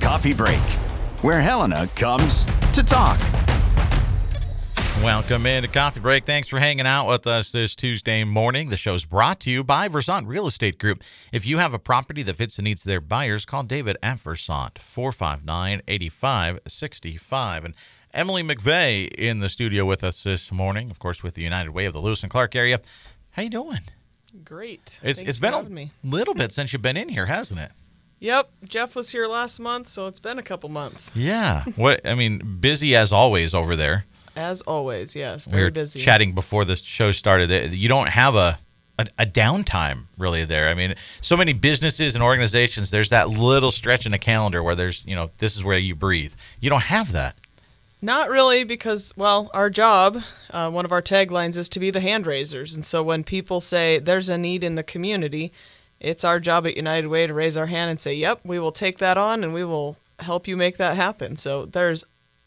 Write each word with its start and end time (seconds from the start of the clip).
Coffee 0.00 0.34
Break, 0.34 0.60
where 1.22 1.40
Helena 1.40 1.88
comes 1.94 2.44
to 2.72 2.82
talk. 2.82 3.18
Welcome 5.02 5.46
in 5.46 5.64
into 5.64 5.68
Coffee 5.68 6.00
Break. 6.00 6.26
Thanks 6.26 6.48
for 6.48 6.58
hanging 6.58 6.86
out 6.86 7.08
with 7.08 7.26
us 7.26 7.52
this 7.52 7.74
Tuesday 7.74 8.24
morning. 8.24 8.68
The 8.68 8.76
show's 8.76 9.04
brought 9.04 9.40
to 9.40 9.50
you 9.50 9.64
by 9.64 9.88
Versant 9.88 10.26
Real 10.26 10.46
Estate 10.46 10.78
Group. 10.78 11.02
If 11.32 11.46
you 11.46 11.56
have 11.58 11.72
a 11.72 11.78
property 11.78 12.22
that 12.24 12.36
fits 12.36 12.56
the 12.56 12.62
needs 12.62 12.82
of 12.82 12.88
their 12.88 13.00
buyers, 13.00 13.44
call 13.44 13.62
David 13.62 13.96
at 14.02 14.18
Versant, 14.18 14.78
459 14.80 15.82
8565. 15.88 17.64
And 17.64 17.74
Emily 18.12 18.42
McVey 18.42 19.08
in 19.12 19.38
the 19.38 19.48
studio 19.48 19.86
with 19.86 20.04
us 20.04 20.22
this 20.24 20.52
morning, 20.52 20.90
of 20.90 20.98
course, 20.98 21.22
with 21.22 21.34
the 21.34 21.42
United 21.42 21.70
Way 21.70 21.86
of 21.86 21.94
the 21.94 22.00
Lewis 22.00 22.22
and 22.22 22.30
Clark 22.30 22.56
area. 22.56 22.80
How 23.30 23.42
you 23.42 23.50
doing? 23.50 23.80
Great. 24.44 25.00
It's, 25.02 25.18
Thanks 25.18 25.28
it's 25.30 25.38
been 25.38 25.54
a 25.54 25.90
little 26.04 26.34
bit 26.34 26.52
since 26.52 26.72
you've 26.72 26.82
been 26.82 26.96
in 26.96 27.08
here, 27.08 27.26
hasn't 27.26 27.60
it? 27.60 27.70
Yep, 28.20 28.50
Jeff 28.64 28.96
was 28.96 29.10
here 29.10 29.26
last 29.26 29.60
month, 29.60 29.88
so 29.88 30.06
it's 30.06 30.18
been 30.18 30.38
a 30.38 30.42
couple 30.42 30.68
months. 30.68 31.12
Yeah. 31.14 31.64
what 31.76 32.04
I 32.04 32.14
mean, 32.14 32.58
busy 32.60 32.96
as 32.96 33.12
always 33.12 33.54
over 33.54 33.76
there. 33.76 34.04
As 34.36 34.60
always, 34.62 35.14
yes, 35.16 35.46
we 35.46 35.52
very 35.52 35.64
were 35.64 35.70
busy. 35.70 36.00
chatting 36.00 36.32
before 36.32 36.64
the 36.64 36.76
show 36.76 37.12
started. 37.12 37.50
Uh, 37.50 37.68
You 37.74 37.88
don't 37.88 38.08
have 38.08 38.34
a, 38.34 38.58
a 38.98 39.06
a 39.20 39.26
downtime 39.26 40.02
really 40.16 40.44
there. 40.44 40.68
I 40.68 40.74
mean, 40.74 40.94
so 41.20 41.36
many 41.36 41.52
businesses 41.52 42.14
and 42.14 42.22
organizations. 42.22 42.90
There's 42.90 43.10
that 43.10 43.30
little 43.30 43.70
stretch 43.70 44.04
in 44.06 44.12
the 44.12 44.18
calendar 44.18 44.62
where 44.62 44.74
there's 44.74 45.04
you 45.06 45.14
know 45.16 45.30
this 45.38 45.56
is 45.56 45.62
where 45.64 45.78
you 45.78 45.94
breathe. 45.94 46.34
You 46.60 46.70
don't 46.70 46.82
have 46.82 47.12
that. 47.12 47.36
Not 48.00 48.30
really, 48.30 48.62
because 48.62 49.12
well, 49.16 49.50
our 49.52 49.68
job, 49.68 50.22
uh, 50.50 50.70
one 50.70 50.84
of 50.84 50.92
our 50.92 51.02
taglines 51.02 51.56
is 51.56 51.68
to 51.70 51.80
be 51.80 51.90
the 51.90 52.00
hand 52.00 52.26
raisers, 52.28 52.74
and 52.74 52.84
so 52.84 53.02
when 53.02 53.24
people 53.24 53.60
say 53.60 53.98
there's 53.98 54.28
a 54.28 54.38
need 54.38 54.62
in 54.62 54.76
the 54.76 54.84
community, 54.84 55.52
it's 55.98 56.22
our 56.22 56.38
job 56.38 56.64
at 56.64 56.76
United 56.76 57.08
Way 57.08 57.26
to 57.26 57.34
raise 57.34 57.56
our 57.56 57.66
hand 57.66 57.90
and 57.90 58.00
say, 58.00 58.14
"Yep, 58.14 58.40
we 58.44 58.60
will 58.60 58.70
take 58.70 58.98
that 58.98 59.18
on, 59.18 59.42
and 59.42 59.52
we 59.52 59.64
will 59.64 59.96
help 60.20 60.46
you 60.46 60.56
make 60.56 60.76
that 60.76 60.94
happen." 60.94 61.36
So 61.36 61.66
there's 61.66 62.04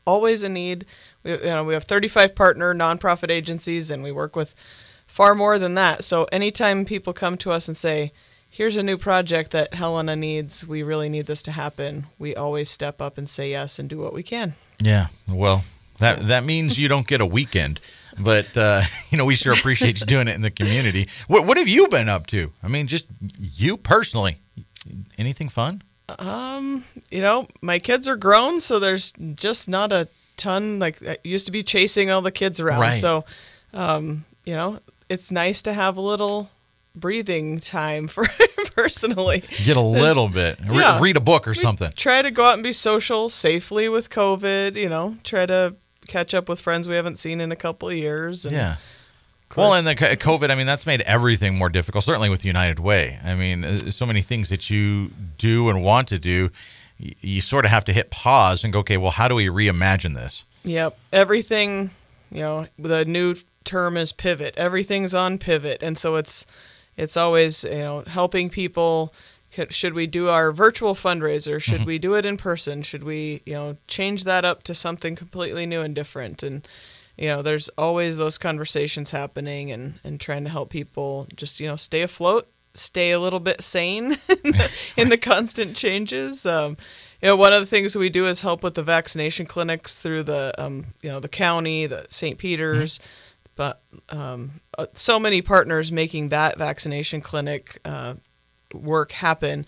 always 0.07 0.41
a 0.41 0.49
need. 0.49 0.85
We, 1.23 1.31
you 1.31 1.39
know, 1.43 1.65
we 1.65 1.73
have 1.73 1.83
35 1.83 2.33
partner 2.33 2.73
nonprofit 2.73 3.29
agencies, 3.29 3.91
and 3.91 4.03
we 4.03 4.11
work 4.11 4.37
with 4.37 4.55
far 5.05 5.35
more 5.35 5.59
than 5.59 5.73
that. 5.73 6.05
So 6.05 6.29
anytime 6.31 6.85
people 6.85 7.11
come 7.11 7.37
to 7.39 7.51
us 7.51 7.67
and 7.67 7.75
say, 7.75 8.13
"Here's 8.49 8.77
a 8.77 8.83
new 8.83 8.97
project 8.97 9.51
that 9.51 9.73
Helena 9.73 10.15
needs. 10.15 10.65
We 10.65 10.81
really 10.81 11.09
need 11.09 11.25
this 11.25 11.41
to 11.41 11.51
happen," 11.51 12.05
we 12.17 12.33
always 12.33 12.69
step 12.69 13.01
up 13.01 13.17
and 13.17 13.29
say 13.29 13.49
yes 13.49 13.79
and 13.79 13.89
do 13.89 13.97
what 13.97 14.13
we 14.13 14.23
can. 14.23 14.55
Yeah. 14.81 15.07
Well, 15.27 15.63
that 15.99 16.27
that 16.27 16.43
means 16.43 16.77
you 16.77 16.87
don't 16.87 17.07
get 17.07 17.21
a 17.21 17.25
weekend. 17.25 17.79
But 18.19 18.57
uh, 18.57 18.81
you 19.09 19.17
know, 19.17 19.25
we 19.25 19.35
sure 19.35 19.53
appreciate 19.53 19.99
you 19.99 20.05
doing 20.05 20.27
it 20.27 20.35
in 20.35 20.41
the 20.41 20.51
community. 20.51 21.07
What 21.27 21.45
what 21.45 21.57
have 21.57 21.67
you 21.67 21.87
been 21.87 22.09
up 22.09 22.27
to? 22.27 22.51
I 22.63 22.67
mean, 22.67 22.87
just 22.87 23.05
you 23.39 23.77
personally. 23.77 24.37
Anything 25.17 25.49
fun? 25.49 25.83
Um, 26.17 26.83
you 27.11 27.21
know, 27.21 27.47
my 27.61 27.77
kids 27.77 28.07
are 28.07 28.15
grown, 28.15 28.59
so 28.59 28.79
there's 28.79 29.13
just 29.35 29.69
not 29.69 29.91
a 29.91 30.07
ton. 30.37 30.79
Like 30.79 31.01
I 31.05 31.17
used 31.23 31.45
to 31.45 31.51
be 31.51 31.63
chasing 31.63 32.09
all 32.09 32.21
the 32.21 32.31
kids 32.31 32.59
around. 32.59 32.81
Right. 32.81 32.95
So, 32.95 33.25
um, 33.73 34.25
you 34.43 34.55
know, 34.55 34.79
it's 35.07 35.29
nice 35.29 35.61
to 35.63 35.73
have 35.73 35.97
a 35.97 36.01
little 36.01 36.49
breathing 36.95 37.59
time 37.59 38.07
for 38.07 38.25
personally. 38.75 39.41
Get 39.63 39.77
a 39.77 39.81
There's- 39.81 39.81
little 39.81 40.29
bit. 40.29 40.59
Re- 40.65 40.77
yeah. 40.79 40.99
read 41.01 41.17
a 41.17 41.21
book 41.21 41.47
or 41.47 41.53
something. 41.53 41.91
Try 41.95 42.21
to 42.21 42.31
go 42.31 42.43
out 42.45 42.55
and 42.55 42.63
be 42.63 42.73
social 42.73 43.29
safely 43.29 43.87
with 43.89 44.09
COVID. 44.09 44.75
You 44.75 44.89
know, 44.89 45.17
try 45.23 45.45
to 45.45 45.75
catch 46.07 46.33
up 46.33 46.49
with 46.49 46.59
friends 46.59 46.87
we 46.87 46.95
haven't 46.95 47.17
seen 47.19 47.39
in 47.41 47.51
a 47.51 47.55
couple 47.55 47.89
of 47.89 47.95
years. 47.95 48.45
And 48.45 48.53
Yeah. 48.53 48.75
Well, 49.57 49.73
and 49.73 49.85
the 49.85 49.95
COVID, 49.95 50.49
I 50.49 50.55
mean, 50.55 50.65
that's 50.65 50.85
made 50.85 51.01
everything 51.01 51.57
more 51.57 51.67
difficult, 51.67 52.05
certainly 52.05 52.29
with 52.29 52.45
United 52.45 52.79
Way. 52.79 53.19
I 53.21 53.35
mean, 53.35 53.65
uh, 53.65 53.89
so 53.89 54.05
many 54.05 54.21
things 54.21 54.47
that 54.47 54.69
you 54.69 55.11
do 55.37 55.67
and 55.67 55.83
want 55.83 56.07
to 56.07 56.17
do, 56.17 56.51
you 56.97 57.41
sort 57.41 57.65
of 57.65 57.71
have 57.71 57.83
to 57.85 57.93
hit 57.93 58.11
pause 58.11 58.63
and 58.63 58.71
go, 58.71 58.79
okay, 58.79 58.95
well, 58.95 59.11
how 59.11 59.27
do 59.27 59.35
we 59.35 59.47
reimagine 59.47 60.13
this? 60.15 60.45
Yep. 60.63 60.97
Everything, 61.11 61.89
you 62.31 62.39
know, 62.39 62.67
the 62.79 63.03
new 63.03 63.35
term 63.65 63.97
is 63.97 64.13
pivot. 64.13 64.53
Everything's 64.55 65.13
on 65.13 65.37
pivot. 65.37 65.83
And 65.83 65.97
so 65.97 66.15
it's 66.15 66.45
it's 67.01 67.17
always, 67.17 67.63
you 67.63 67.71
know, 67.71 68.03
helping 68.07 68.49
people 68.49 69.13
should 69.69 69.93
we 69.93 70.07
do 70.07 70.29
our 70.29 70.53
virtual 70.53 70.95
fundraiser? 70.95 71.61
Should 71.61 71.85
we 71.85 71.99
do 71.99 72.13
it 72.13 72.25
in 72.25 72.37
person? 72.37 72.83
Should 72.83 73.03
we, 73.03 73.41
you 73.45 73.53
know, 73.53 73.75
change 73.87 74.23
that 74.23 74.45
up 74.45 74.63
to 74.63 74.73
something 74.73 75.15
completely 75.15 75.65
new 75.65 75.81
and 75.81 75.93
different? 75.93 76.41
And 76.41 76.65
you 77.17 77.27
know, 77.27 77.41
there's 77.41 77.67
always 77.69 78.17
those 78.17 78.37
conversations 78.37 79.11
happening 79.11 79.71
and 79.71 79.95
and 80.03 80.21
trying 80.21 80.45
to 80.45 80.49
help 80.49 80.69
people 80.69 81.27
just, 81.35 81.59
you 81.59 81.67
know, 81.67 81.75
stay 81.75 82.01
afloat, 82.01 82.47
stay 82.73 83.11
a 83.11 83.19
little 83.19 83.41
bit 83.41 83.61
sane 83.61 84.13
in 84.43 84.51
the, 84.51 84.71
in 84.97 85.09
the 85.09 85.17
constant 85.17 85.75
changes. 85.75 86.45
Um, 86.45 86.77
you 87.21 87.27
know, 87.27 87.35
one 87.35 87.53
of 87.53 87.59
the 87.59 87.67
things 87.67 87.95
we 87.95 88.09
do 88.09 88.27
is 88.27 88.41
help 88.41 88.63
with 88.63 88.75
the 88.75 88.83
vaccination 88.83 89.45
clinics 89.45 89.99
through 89.99 90.23
the, 90.23 90.53
um, 90.57 90.85
you 91.01 91.09
know, 91.09 91.19
the 91.19 91.29
county, 91.29 91.85
the 91.85 92.07
St. 92.09 92.37
Peter's, 92.37 92.99
but 93.61 93.79
um, 94.09 94.53
uh, 94.75 94.87
so 94.95 95.19
many 95.19 95.39
partners 95.39 95.91
making 95.91 96.29
that 96.29 96.57
vaccination 96.57 97.21
clinic 97.21 97.77
uh, 97.85 98.15
work 98.73 99.11
happen. 99.11 99.67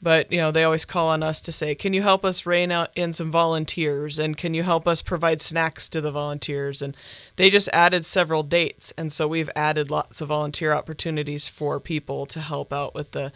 But 0.00 0.32
you 0.32 0.38
know, 0.38 0.50
they 0.50 0.64
always 0.64 0.86
call 0.86 1.08
on 1.08 1.22
us 1.22 1.42
to 1.42 1.52
say, 1.52 1.74
"Can 1.74 1.92
you 1.92 2.00
help 2.00 2.24
us 2.24 2.46
rein 2.46 2.72
out 2.72 2.88
in 2.96 3.12
some 3.12 3.30
volunteers? 3.30 4.18
And 4.18 4.34
can 4.34 4.54
you 4.54 4.62
help 4.62 4.88
us 4.88 5.02
provide 5.02 5.42
snacks 5.42 5.90
to 5.90 6.00
the 6.00 6.10
volunteers?" 6.10 6.80
And 6.80 6.96
they 7.36 7.50
just 7.50 7.68
added 7.70 8.06
several 8.06 8.44
dates, 8.44 8.94
and 8.96 9.12
so 9.12 9.28
we've 9.28 9.50
added 9.54 9.90
lots 9.90 10.22
of 10.22 10.28
volunteer 10.28 10.72
opportunities 10.72 11.46
for 11.46 11.78
people 11.78 12.24
to 12.24 12.40
help 12.40 12.72
out 12.72 12.94
with 12.94 13.10
the 13.10 13.30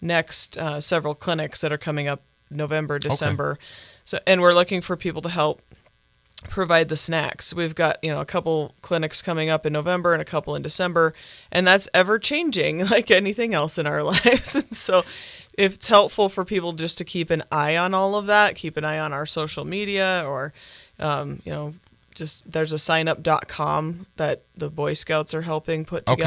next 0.00 0.56
uh, 0.56 0.80
several 0.80 1.14
clinics 1.14 1.60
that 1.60 1.70
are 1.70 1.76
coming 1.76 2.08
up 2.08 2.22
November, 2.50 2.98
December. 2.98 3.58
So, 4.06 4.18
and 4.26 4.40
we're 4.40 4.54
looking 4.54 4.80
for 4.80 4.96
people 4.96 5.20
to 5.20 5.28
help 5.28 5.60
provide 6.48 6.88
the 6.88 6.96
snacks. 6.96 7.54
We've 7.54 7.74
got, 7.74 8.02
you 8.02 8.10
know, 8.10 8.20
a 8.20 8.24
couple 8.24 8.74
clinics 8.82 9.22
coming 9.22 9.50
up 9.50 9.66
in 9.66 9.72
November 9.72 10.12
and 10.12 10.22
a 10.22 10.24
couple 10.24 10.54
in 10.54 10.62
December, 10.62 11.14
and 11.52 11.66
that's 11.66 11.88
ever 11.92 12.18
changing 12.18 12.86
like 12.86 13.10
anything 13.10 13.54
else 13.54 13.78
in 13.78 13.86
our 13.86 14.02
lives. 14.04 14.56
And 14.56 14.74
so 14.74 15.04
if 15.54 15.74
it's 15.74 15.88
helpful 15.88 16.28
for 16.28 16.44
people 16.44 16.72
just 16.72 16.98
to 16.98 17.04
keep 17.04 17.30
an 17.30 17.42
eye 17.52 17.76
on 17.76 17.94
all 17.94 18.14
of 18.14 18.26
that, 18.26 18.54
keep 18.54 18.76
an 18.76 18.84
eye 18.84 18.98
on 18.98 19.12
our 19.12 19.26
social 19.26 19.64
media 19.64 20.22
or 20.26 20.52
um, 20.98 21.40
you 21.44 21.52
know, 21.52 21.74
just 22.14 22.50
there's 22.50 22.72
a 22.72 22.76
signup.com 22.76 24.06
that 24.16 24.42
the 24.56 24.68
Boy 24.68 24.92
Scouts 24.92 25.32
are 25.34 25.42
helping 25.42 25.84
put 25.84 26.08
Okay. 26.08 26.22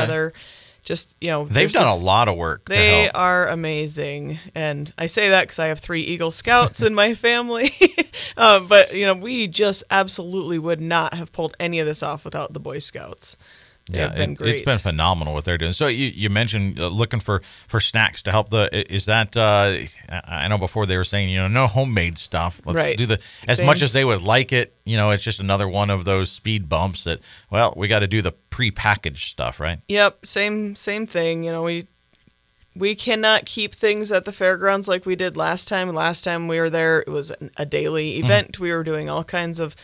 Just, 0.84 1.16
you 1.22 1.30
know, 1.30 1.46
They've 1.46 1.72
done 1.72 1.84
just- 1.86 2.02
a 2.02 2.06
lot 2.06 2.28
of 2.28 2.36
work. 2.36 2.66
to 2.66 2.74
they 2.74 3.10
are 3.10 3.48
amazing, 3.48 4.40
and 4.54 4.92
I 4.98 5.08
say 5.08 5.30
that 5.30 5.44
because 5.44 5.60
I 5.60 5.68
have 5.68 5.80
three 5.80 6.02
Eagle 6.02 6.32
Scouts 6.32 6.82
in 6.82 6.94
my 6.94 7.14
family. 7.16 7.72
uh, 8.38 8.60
but 8.60 8.94
you 8.94 9.06
know, 9.06 9.14
we 9.14 9.48
just 9.48 9.84
absolutely 9.90 10.60
would 10.60 10.82
not 10.82 11.14
have 11.14 11.32
pulled 11.32 11.56
any 11.60 11.80
of 11.80 11.86
this 11.86 12.04
off 12.04 12.26
without 12.26 12.52
the 12.54 12.60
Boy 12.60 12.80
Scouts. 12.80 13.38
Yeah, 13.90 14.08
been 14.10 14.32
it, 14.32 14.36
great. 14.36 14.54
It's 14.56 14.62
been 14.62 14.78
phenomenal 14.78 15.34
what 15.34 15.44
they're 15.44 15.58
doing. 15.58 15.74
So 15.74 15.88
you, 15.88 16.06
you 16.08 16.30
mentioned 16.30 16.80
uh, 16.80 16.88
looking 16.88 17.20
for, 17.20 17.42
for 17.68 17.82
snacks 17.82 18.24
to 18.24 18.32
help 18.32 18.48
the. 18.50 18.70
Is 18.94 19.06
that 19.08 19.36
uh, 19.36 19.78
I 20.10 20.48
know 20.48 20.58
before 20.58 20.86
they 20.86 20.96
were 20.96 21.04
saying 21.04 21.30
you 21.30 21.40
know 21.40 21.50
no 21.50 21.68
homemade 21.68 22.18
stuff. 22.18 22.62
Let's 22.66 22.78
Right. 22.78 22.98
do 22.98 23.06
the 23.06 23.20
as 23.48 23.58
Same. 23.58 23.66
much 23.66 23.82
as 23.82 23.92
they 23.92 24.06
would 24.06 24.22
like 24.22 24.54
it. 24.54 24.74
You 24.86 24.96
know, 24.96 25.10
it's 25.12 25.24
just 25.24 25.42
another 25.42 25.68
one 25.68 25.90
of 25.90 26.06
those 26.06 26.32
speed 26.32 26.70
bumps 26.70 27.04
that. 27.04 27.20
Well, 27.50 27.74
we 27.76 27.90
got 27.90 28.00
to 28.00 28.08
do 28.08 28.22
the 28.22 28.34
prepackaged 28.52 29.30
stuff, 29.30 29.60
right? 29.60 29.80
Yep, 29.90 30.26
same 30.26 30.76
same 30.78 31.06
thing. 31.06 31.44
You 31.44 31.52
know, 31.52 31.64
we 31.64 31.88
we 32.76 32.96
cannot 32.96 33.46
keep 33.46 33.76
things 33.76 34.12
at 34.14 34.24
the 34.24 34.32
fairgrounds 34.32 34.88
like 34.88 35.06
we 35.06 35.16
did 35.18 35.36
last 35.36 35.68
time. 35.68 35.94
Last 35.94 36.24
time 36.24 36.48
we 36.48 36.58
were 36.58 36.70
there, 36.70 37.02
it 37.02 37.10
was 37.10 37.34
a 37.58 37.66
daily 37.66 38.18
event. 38.20 38.60
We 38.60 38.72
were 38.72 38.84
doing 38.84 39.10
all 39.10 39.26
kinds 39.26 39.60
of 39.60 39.76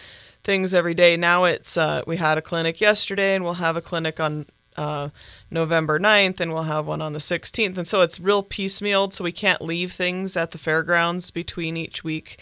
things 0.49 0.73
every 0.73 0.95
day. 0.95 1.15
Now 1.15 1.43
it's 1.43 1.77
uh, 1.77 2.01
we 2.07 2.17
had 2.17 2.39
a 2.39 2.41
clinic 2.41 2.81
yesterday, 2.81 3.35
and 3.35 3.43
we'll 3.43 3.53
have 3.53 3.77
a 3.77 3.81
clinic 3.81 4.19
on 4.19 4.47
uh, 4.75 5.09
November 5.51 5.99
9th, 5.99 6.39
and 6.39 6.51
we'll 6.51 6.63
have 6.63 6.87
one 6.87 7.03
on 7.03 7.13
the 7.13 7.19
16th. 7.19 7.77
And 7.77 7.87
so 7.87 8.01
it's 8.01 8.19
real 8.19 8.41
piecemealed, 8.41 9.13
so 9.13 9.23
we 9.23 9.31
can't 9.31 9.61
leave 9.61 9.91
things 9.91 10.35
at 10.35 10.49
the 10.49 10.57
fairgrounds 10.57 11.29
between 11.29 11.77
each 11.77 12.03
week. 12.03 12.41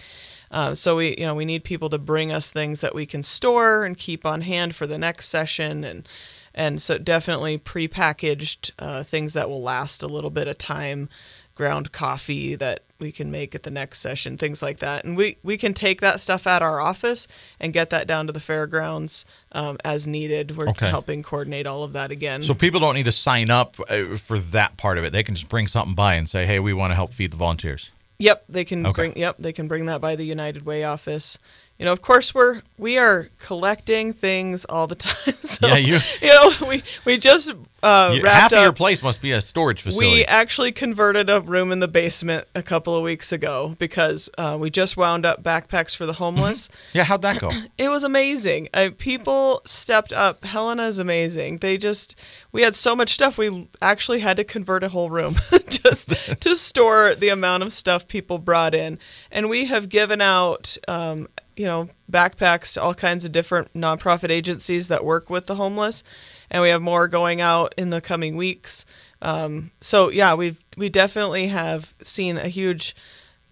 Uh, 0.50 0.74
so 0.74 0.96
we, 0.96 1.18
you 1.18 1.26
know, 1.26 1.36
we 1.36 1.44
need 1.44 1.66
people 1.66 1.90
to 1.90 1.98
bring 1.98 2.32
us 2.32 2.50
things 2.50 2.80
that 2.80 2.96
we 2.96 3.06
can 3.06 3.24
store 3.24 3.84
and 3.84 3.98
keep 3.98 4.26
on 4.26 4.40
hand 4.40 4.74
for 4.74 4.88
the 4.88 4.98
next 4.98 5.28
session, 5.28 5.84
and 5.84 6.08
and 6.56 6.82
so 6.82 6.98
definitely 6.98 7.58
prepackaged 7.58 8.72
uh, 8.80 9.04
things 9.04 9.34
that 9.34 9.50
will 9.50 9.62
last 9.62 10.02
a 10.02 10.08
little 10.08 10.30
bit 10.30 10.48
of 10.48 10.58
time, 10.58 11.10
ground 11.56 11.92
coffee 11.92 12.56
that 12.56 12.84
we 13.00 13.12
can 13.12 13.32
make 13.32 13.54
at 13.56 13.64
the 13.64 13.72
next 13.72 14.00
session, 14.00 14.38
things 14.38 14.62
like 14.62 14.80
that, 14.80 15.06
and 15.06 15.16
we 15.16 15.38
we 15.44 15.58
can 15.58 15.74
take 15.74 16.02
that 16.02 16.20
stuff 16.20 16.48
at 16.48 16.62
our 16.62 16.80
office 16.80 17.28
and 17.60 17.74
get 17.74 17.90
that 17.90 18.08
down 18.08 18.28
to 18.28 18.34
the 18.34 18.40
fairgrounds 18.40 19.26
um, 19.52 19.78
as 19.84 20.08
needed. 20.08 20.58
We're 20.58 20.70
Okay. 20.70 20.90
helping 20.90 21.24
coordinate 21.24 21.68
all 21.68 21.84
of 21.84 21.94
that 21.94 22.12
again. 22.12 22.44
So 22.44 22.54
people 22.54 22.80
don't 22.80 22.96
need 22.96 23.06
to 23.06 23.12
sign 23.12 23.50
up 23.50 23.76
uh, 23.90 24.16
for 24.16 24.40
that 24.40 24.78
part 24.78 24.98
of 24.98 25.04
it. 25.06 25.12
They 25.14 25.24
can 25.24 25.36
just 25.36 25.50
bring 25.50 25.68
something 25.68 25.96
by 25.96 26.16
and 26.16 26.28
say, 26.30 26.46
"Hey, 26.46 26.60
we 26.60 26.74
want 26.74 26.92
to 26.92 26.96
help 26.96 27.14
feed 27.14 27.32
the 27.32 27.38
volunteers." 27.38 27.90
Yep, 28.20 28.46
they 28.50 28.66
can 28.66 28.86
Okay. 28.86 28.94
bring. 29.04 29.18
Yep, 29.18 29.36
they 29.38 29.54
can 29.54 29.68
bring 29.68 29.86
that 29.86 30.02
by 30.02 30.16
the 30.16 30.26
United 30.26 30.66
Way 30.66 30.84
office, 30.84 31.38
you 31.80 31.86
know, 31.86 31.92
of 31.92 32.02
course, 32.02 32.34
we're 32.34 32.62
we 32.78 32.98
are 32.98 33.30
collecting 33.40 34.14
things 34.14 34.66
all 34.66 34.88
the 34.88 34.96
time. 35.08 35.34
so, 35.42 35.68
Yeah, 35.68 35.78
you- 35.78 36.00
you 36.22 36.28
know, 36.28 36.52
we 36.68 36.84
we 37.06 37.18
just 37.18 37.52
uh, 37.84 38.12
You- 38.16 38.24
wrapped 38.24 38.36
half 38.42 38.52
of 38.54 38.58
up. 38.60 38.64
your 38.64 38.74
place 38.74 39.02
must 39.04 39.22
be 39.22 39.32
a 39.32 39.42
storage 39.42 39.82
facility. 39.84 40.10
We 40.12 40.26
actually 40.26 40.72
converted 40.72 41.30
a 41.30 41.40
room 41.42 41.72
in 41.72 41.80
the 41.80 41.88
basement 41.88 42.48
a 42.56 42.64
couple 42.64 42.96
of 42.96 43.04
weeks 43.04 43.32
ago 43.32 43.76
because 43.80 44.30
uh, 44.38 44.58
we 44.60 44.70
just 44.72 44.98
wound 44.98 45.26
up 45.26 45.44
backpacks 45.44 45.96
for 45.96 46.06
the 46.08 46.14
homeless. 46.14 46.70
yeah, 46.94 47.04
how'd 47.04 47.22
that 47.22 47.40
go? 47.40 47.52
It 47.78 47.90
was 47.90 48.04
amazing. 48.04 48.70
Uh, 48.74 48.90
people 48.98 49.62
stepped 49.66 50.12
up. 50.12 50.44
Helena 50.44 50.88
is 50.88 50.98
amazing. 51.00 51.60
They 51.60 51.78
just 51.78 52.16
we 52.52 52.64
had 52.64 52.76
so 52.76 52.96
much 52.96 53.14
stuff. 53.14 53.38
We 53.38 53.68
actually 53.82 54.20
had 54.22 54.38
to 54.38 54.44
convert 54.44 54.84
a 54.84 54.90
whole 54.90 55.10
room 55.12 55.36
just 55.70 56.10
to 56.42 56.56
store 56.56 57.14
the 57.16 57.30
amount 57.30 57.62
of 57.64 57.72
stuff 57.72 58.08
people 58.08 58.40
brought 58.40 58.74
in. 58.74 58.98
And 59.32 59.48
we 59.50 59.66
have 59.66 59.90
given 59.90 60.22
out, 60.22 60.76
um, 60.88 61.28
you 61.58 61.66
know, 61.66 61.90
backpacks 62.10 62.74
to 62.74 62.82
all 62.82 62.94
kinds 62.94 63.26
of 63.26 63.32
different 63.32 63.74
nonprofit 63.74 64.30
agencies 64.30 64.88
that 64.88 65.04
work 65.04 65.30
with 65.30 65.48
the 65.48 65.56
homeless, 65.56 66.04
and 66.50 66.62
we 66.62 66.70
have 66.70 66.82
more 66.82 67.08
going 67.08 67.42
out 67.42 67.74
in 67.78 67.90
the 67.90 68.00
coming 68.00 68.38
weeks. 68.38 68.86
Um, 69.22 69.72
so 69.82 70.10
yeah, 70.10 70.36
we 70.36 70.56
we 70.78 70.90
definitely 70.90 71.48
have 71.48 71.94
seen 72.04 72.38
a 72.38 72.48
huge 72.48 72.96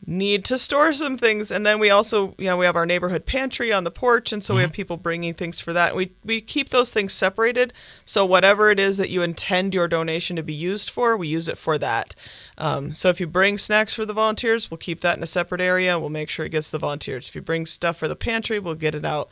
need 0.07 0.46
to 0.46 0.57
store 0.57 0.94
some 0.94 1.18
things. 1.18 1.52
And 1.52 1.66
then 1.66 1.80
we 1.80 1.90
also 1.90 2.36
you 2.38 2.46
know 2.46 2.57
we 2.57 2.66
have 2.66 2.75
our 2.75 2.86
neighborhood 2.86 3.25
pantry 3.25 3.74
on 3.74 3.84
the 3.84 3.92
porch 3.92 4.31
and 4.31 4.44
so 4.44 4.56
we 4.56 4.62
have 4.62 4.72
people 4.72 4.98
bringing 4.98 5.34
things 5.34 5.60
for 5.60 5.74
that. 5.74 5.96
We 5.96 6.12
we 6.24 6.42
keep 6.42 6.69
those 6.69 6.92
things 6.92 7.13
separated. 7.13 7.74
So 8.06 8.25
whatever 8.25 8.69
it 8.69 8.80
is 8.80 8.98
that 8.98 9.10
you 9.10 9.22
intend 9.22 9.74
your 9.74 9.88
donation 9.88 10.36
to 10.36 10.44
be 10.44 10.54
used 10.54 10.90
for 10.90 11.18
we 11.18 11.28
use 11.28 11.48
it 11.48 11.57
for 11.57 11.78
that. 11.80 12.16
Um, 12.57 12.94
so 12.94 13.10
if 13.10 13.19
you 13.19 13.28
bring 13.28 13.57
snacks 13.57 13.94
for 13.94 14.06
the 14.06 14.13
volunteers 14.13 14.69
we'll 14.69 14.78
keep 14.78 15.02
that 15.02 15.18
in 15.18 15.24
a 15.24 15.28
separate 15.28 15.62
area. 15.62 15.94
And 15.94 16.02
we'll 16.02 16.10
make 16.10 16.30
sure 16.30 16.46
it 16.46 16.50
gets 16.50 16.69
the 16.69 16.80
volunteers. 16.80 17.28
If 17.28 17.36
you 17.36 17.42
bring 17.42 17.66
stuff 17.66 17.98
for 17.98 18.07
the 18.07 18.16
pantry 18.16 18.60
we'll 18.60 18.75
get 18.75 18.96
it 18.96 19.06
out 19.06 19.30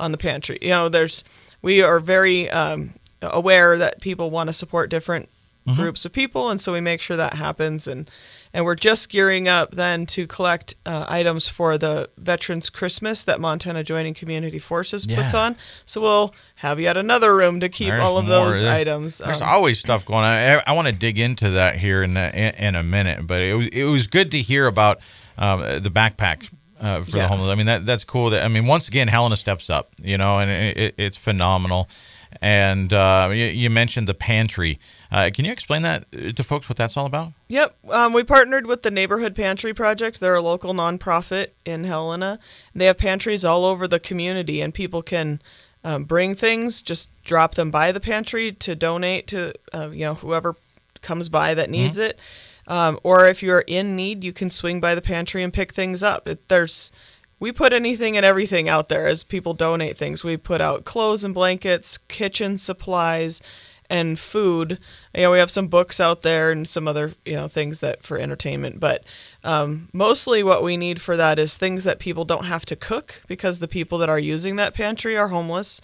on 0.00 0.12
the 0.12 0.18
pantry. 0.18 0.58
You 0.60 0.70
know 0.70 0.88
there's 0.88 1.22
we 1.62 1.82
are 1.82 2.00
very 2.00 2.50
um, 2.50 2.94
aware 3.22 3.78
that 3.78 4.00
people 4.00 4.30
want 4.30 4.48
to 4.48 4.52
support 4.52 4.90
different 4.90 5.28
groups 5.76 6.04
of 6.04 6.12
people 6.12 6.48
and 6.50 6.60
so 6.60 6.72
we 6.72 6.80
make 6.80 7.00
sure 7.00 7.16
that 7.16 7.34
happens 7.34 7.86
and 7.86 8.10
and 8.54 8.64
we're 8.64 8.74
just 8.74 9.08
gearing 9.10 9.46
up 9.48 9.72
then 9.72 10.06
to 10.06 10.26
collect 10.26 10.74
uh, 10.86 11.04
items 11.08 11.46
for 11.48 11.76
the 11.76 12.08
veterans 12.16 12.70
christmas 12.70 13.22
that 13.24 13.38
montana 13.40 13.84
joining 13.84 14.14
community 14.14 14.58
forces 14.58 15.04
puts 15.06 15.34
on 15.34 15.54
so 15.84 16.00
we'll 16.00 16.34
have 16.56 16.80
yet 16.80 16.96
another 16.96 17.36
room 17.36 17.60
to 17.60 17.68
keep 17.68 17.88
There's 17.88 18.02
all 18.02 18.16
of 18.18 18.26
those 18.26 18.60
There's- 18.60 18.80
items 18.80 19.18
There's 19.18 19.40
Um, 19.42 19.48
always 19.48 19.78
stuff 19.78 20.04
going 20.06 20.24
on. 20.24 20.32
I, 20.32 20.62
I 20.66 20.72
want 20.72 20.86
to 20.88 20.92
dig 20.94 21.18
into 21.18 21.50
that 21.50 21.76
here 21.76 22.02
in 22.02 22.16
a, 22.16 22.54
in, 22.58 22.74
a 22.74 22.82
minute, 22.82 23.26
but 23.26 23.40
it 23.42 23.54
was 23.54 23.66
it 23.68 23.84
was 23.84 24.06
good 24.06 24.30
to 24.32 24.38
hear 24.40 24.66
about 24.66 24.98
um, 25.36 25.60
the 25.60 25.90
backpacks. 25.90 26.48
Uh, 26.80 27.02
for 27.02 27.16
Yeah. 27.16 27.22
the 27.24 27.28
homeless, 27.28 27.48
I 27.48 27.54
mean 27.56 27.66
that 27.66 27.84
that's 27.86 28.04
cool. 28.04 28.30
That 28.30 28.44
I 28.44 28.48
mean, 28.48 28.66
once 28.66 28.86
again, 28.88 29.08
Helena 29.08 29.34
steps 29.36 29.68
up, 29.68 29.90
you 30.00 30.16
know, 30.16 30.38
and 30.38 30.48
it, 30.50 30.76
it, 30.76 30.94
it's 30.96 31.16
phenomenal. 31.16 31.88
And 32.40 32.92
uh, 32.92 33.30
you, 33.32 33.46
you 33.46 33.70
mentioned 33.70 34.06
the 34.06 34.14
pantry. 34.14 34.78
Uh, 35.10 35.30
can 35.32 35.44
you 35.44 35.52
explain 35.52 35.82
that 35.82 36.10
to 36.12 36.42
folks 36.42 36.68
what 36.68 36.76
that's 36.76 36.96
all 36.96 37.06
about? 37.06 37.32
Yep. 37.48 37.76
Um, 37.90 38.12
we 38.12 38.22
partnered 38.24 38.66
with 38.66 38.82
the 38.82 38.90
Neighborhood 38.90 39.34
Pantry 39.34 39.72
Project. 39.72 40.20
They're 40.20 40.34
a 40.34 40.42
local 40.42 40.74
nonprofit 40.74 41.48
in 41.64 41.84
Helena. 41.84 42.38
They 42.74 42.86
have 42.86 42.98
pantries 42.98 43.44
all 43.44 43.64
over 43.64 43.88
the 43.88 43.98
community, 43.98 44.60
and 44.60 44.74
people 44.74 45.02
can 45.02 45.40
um, 45.84 46.04
bring 46.04 46.34
things, 46.34 46.82
just 46.82 47.10
drop 47.24 47.54
them 47.54 47.70
by 47.70 47.92
the 47.92 48.00
pantry 48.00 48.52
to 48.52 48.74
donate 48.74 49.26
to 49.28 49.54
uh, 49.72 49.90
you 49.90 50.04
know 50.04 50.14
whoever 50.14 50.56
comes 51.02 51.28
by 51.28 51.54
that 51.54 51.70
needs 51.70 51.98
it. 51.98 52.18
Um, 52.66 53.00
or 53.02 53.26
if 53.26 53.42
you're 53.42 53.64
in 53.66 53.96
need, 53.96 54.22
you 54.22 54.32
can 54.32 54.50
swing 54.50 54.80
by 54.80 54.94
the 54.94 55.00
pantry 55.00 55.42
and 55.42 55.52
pick 55.52 55.72
things 55.72 56.02
up. 56.02 56.28
It, 56.28 56.48
there's 56.48 56.92
we 57.40 57.52
put 57.52 57.72
anything 57.72 58.16
and 58.16 58.26
everything 58.26 58.68
out 58.68 58.88
there 58.88 59.06
as 59.06 59.24
people 59.24 59.54
donate 59.54 59.96
things. 59.96 60.24
We 60.24 60.36
put 60.36 60.60
out 60.60 60.84
clothes 60.84 61.24
and 61.24 61.34
blankets, 61.34 61.98
kitchen 61.98 62.58
supplies, 62.58 63.40
and 63.90 64.18
food. 64.18 64.78
You 65.14 65.22
know, 65.22 65.32
we 65.32 65.38
have 65.38 65.50
some 65.50 65.68
books 65.68 66.00
out 66.00 66.22
there 66.22 66.50
and 66.50 66.68
some 66.68 66.86
other 66.86 67.14
you 67.24 67.34
know 67.34 67.48
things 67.48 67.80
that 67.80 68.02
for 68.02 68.18
entertainment. 68.18 68.80
But 68.80 69.04
um, 69.44 69.88
mostly, 69.92 70.42
what 70.42 70.62
we 70.62 70.76
need 70.76 71.00
for 71.00 71.16
that 71.16 71.38
is 71.38 71.56
things 71.56 71.84
that 71.84 71.98
people 71.98 72.24
don't 72.24 72.44
have 72.44 72.66
to 72.66 72.76
cook 72.76 73.22
because 73.26 73.58
the 73.58 73.68
people 73.68 73.98
that 73.98 74.10
are 74.10 74.18
using 74.18 74.56
that 74.56 74.74
pantry 74.74 75.16
are 75.16 75.28
homeless. 75.28 75.80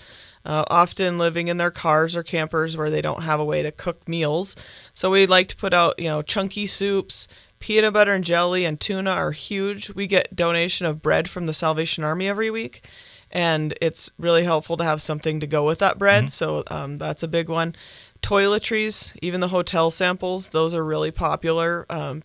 Uh, 0.47 0.63
often 0.69 1.17
living 1.17 1.49
in 1.49 1.57
their 1.57 1.71
cars 1.71 2.15
or 2.15 2.23
campers 2.23 2.77
where 2.77 2.91
they 2.91 3.01
don't 3.01 3.23
have 3.23 3.41
a 3.41 3.45
way 3.45 3.63
to 3.63 3.73
cook 3.73 4.07
meals. 4.07 4.55
So 4.93 5.11
we 5.11 5.25
like 5.25 5.49
to 5.49 5.57
put 5.57 5.73
out, 5.73 5.99
you 5.99 6.07
know, 6.07 6.21
chunky 6.21 6.67
soups, 6.67 7.29
peanut 7.65 7.95
butter 7.95 8.13
and 8.13 8.25
jelly 8.25 8.67
and 8.67 8.79
tuna 8.79 9.11
are 9.11 9.33
huge. 9.33 9.89
We 9.95 10.07
get 10.07 10.37
donation 10.37 10.85
of 10.85 11.01
bread 11.01 11.31
from 11.31 11.47
the 11.47 11.55
Salvation 11.55 12.05
Army 12.05 12.29
every 12.29 12.51
week, 12.51 12.87
and 13.31 13.73
it's 13.81 14.11
really 14.19 14.45
helpful 14.45 14.77
to 14.77 14.85
have 14.85 15.01
something 15.01 15.41
to 15.41 15.47
go 15.47 15.65
with 15.65 15.79
that 15.79 15.99
bread. 15.99 16.31
So 16.31 16.63
um, 16.69 16.99
that's 16.99 17.23
a 17.23 17.29
big 17.29 17.49
one. 17.49 17.75
Toiletries, 18.21 19.17
even 19.23 19.41
the 19.41 19.49
hotel 19.49 19.91
samples, 19.91 20.49
those 20.49 20.75
are 20.75 20.85
really 20.85 21.11
popular. 21.11 21.87
Um, 21.89 22.23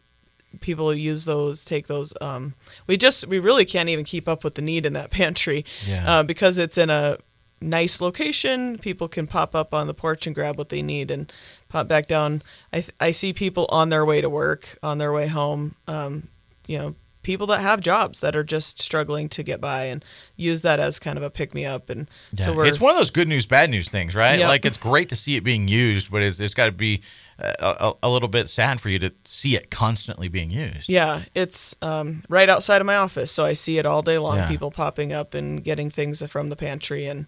people 0.60 0.94
use 0.94 1.24
those, 1.24 1.64
take 1.64 1.88
those. 1.88 2.14
Um, 2.20 2.54
we 2.86 2.98
just 2.98 3.28
we 3.28 3.40
really 3.40 3.64
can't 3.64 3.88
even 3.88 4.04
keep 4.04 4.28
up 4.28 4.44
with 4.44 4.56
the 4.56 4.62
need 4.62 4.86
in 4.86 4.92
that 4.94 5.10
pantry 5.20 5.64
Yeah. 5.88 6.20
uh, 6.20 6.24
because 6.24 6.58
it's 6.58 6.78
in 6.78 6.90
a 6.90 7.18
nice 7.62 8.02
location. 8.02 8.78
People 8.78 9.08
can 9.08 9.28
pop 9.28 9.56
up 9.56 9.74
on 9.74 9.88
the 9.88 9.94
porch 9.94 10.26
and 10.28 10.36
grab 10.36 10.58
what 10.58 10.70
they 10.70 10.82
need 10.82 11.12
and 11.12 11.32
pop 11.68 11.88
back 11.88 12.08
down. 12.08 12.42
I, 12.72 12.82
th- 12.82 12.96
I 13.00 13.12
see 13.12 13.34
people 13.34 13.66
on 13.70 13.90
their 13.90 14.06
way 14.06 14.22
to 14.22 14.30
work, 14.30 14.78
on 14.82 14.98
their 14.98 15.12
way 15.12 15.28
home. 15.28 15.76
Um, 15.88 16.28
you 16.68 16.78
know, 16.78 16.96
people 17.24 17.48
that 17.48 17.60
have 17.60 17.82
jobs 17.82 18.22
that 18.22 18.36
are 18.36 18.44
just 18.44 18.82
struggling 18.82 19.28
to 19.30 19.44
get 19.44 19.60
by 19.60 19.84
and 19.86 20.04
use 20.36 20.62
that 20.62 20.80
as 20.80 21.00
kind 21.00 21.18
of 21.18 21.24
a 21.24 21.30
pick 21.30 21.54
me 21.54 21.66
up. 21.66 21.90
And 21.90 22.10
so 22.38 22.54
we're 22.54 22.66
it's 22.66 22.80
one 22.80 22.92
of 22.92 22.98
those 22.98 23.12
good 23.12 23.28
news, 23.28 23.46
bad 23.46 23.70
news 23.70 23.90
things, 23.90 24.16
right? 24.16 24.40
Yep. 24.40 24.48
Like 24.48 24.66
it's 24.66 24.78
great 24.78 25.10
to 25.10 25.16
see 25.16 25.36
it 25.36 25.44
being 25.44 25.68
used, 25.68 26.12
but 26.12 26.22
it's, 26.22 26.40
it's 26.40 26.54
got 26.54 26.68
to 26.68 26.72
be 26.72 27.02
a, 27.40 27.54
a, 27.60 27.94
a 28.04 28.10
little 28.10 28.30
bit 28.30 28.50
sad 28.50 28.80
for 28.80 28.90
you 28.90 29.00
to 29.00 29.12
see 29.26 29.56
it 29.56 29.70
constantly 29.72 30.28
being 30.28 30.52
used. 30.52 30.90
Yeah, 30.90 31.24
it's 31.36 31.76
um, 31.82 32.24
right 32.30 32.50
outside 32.50 32.82
of 32.82 32.86
my 32.86 32.96
office, 32.96 33.32
so 33.32 33.46
I 33.46 33.54
see 33.54 33.78
it 33.78 33.86
all 33.86 34.02
day 34.02 34.18
long. 34.18 34.38
Yeah. 34.38 34.48
People 34.48 34.72
popping 34.72 35.14
up 35.14 35.34
and 35.34 35.64
getting 35.64 35.90
things 35.90 36.26
from 36.30 36.50
the 36.50 36.56
pantry 36.56 37.06
and 37.06 37.28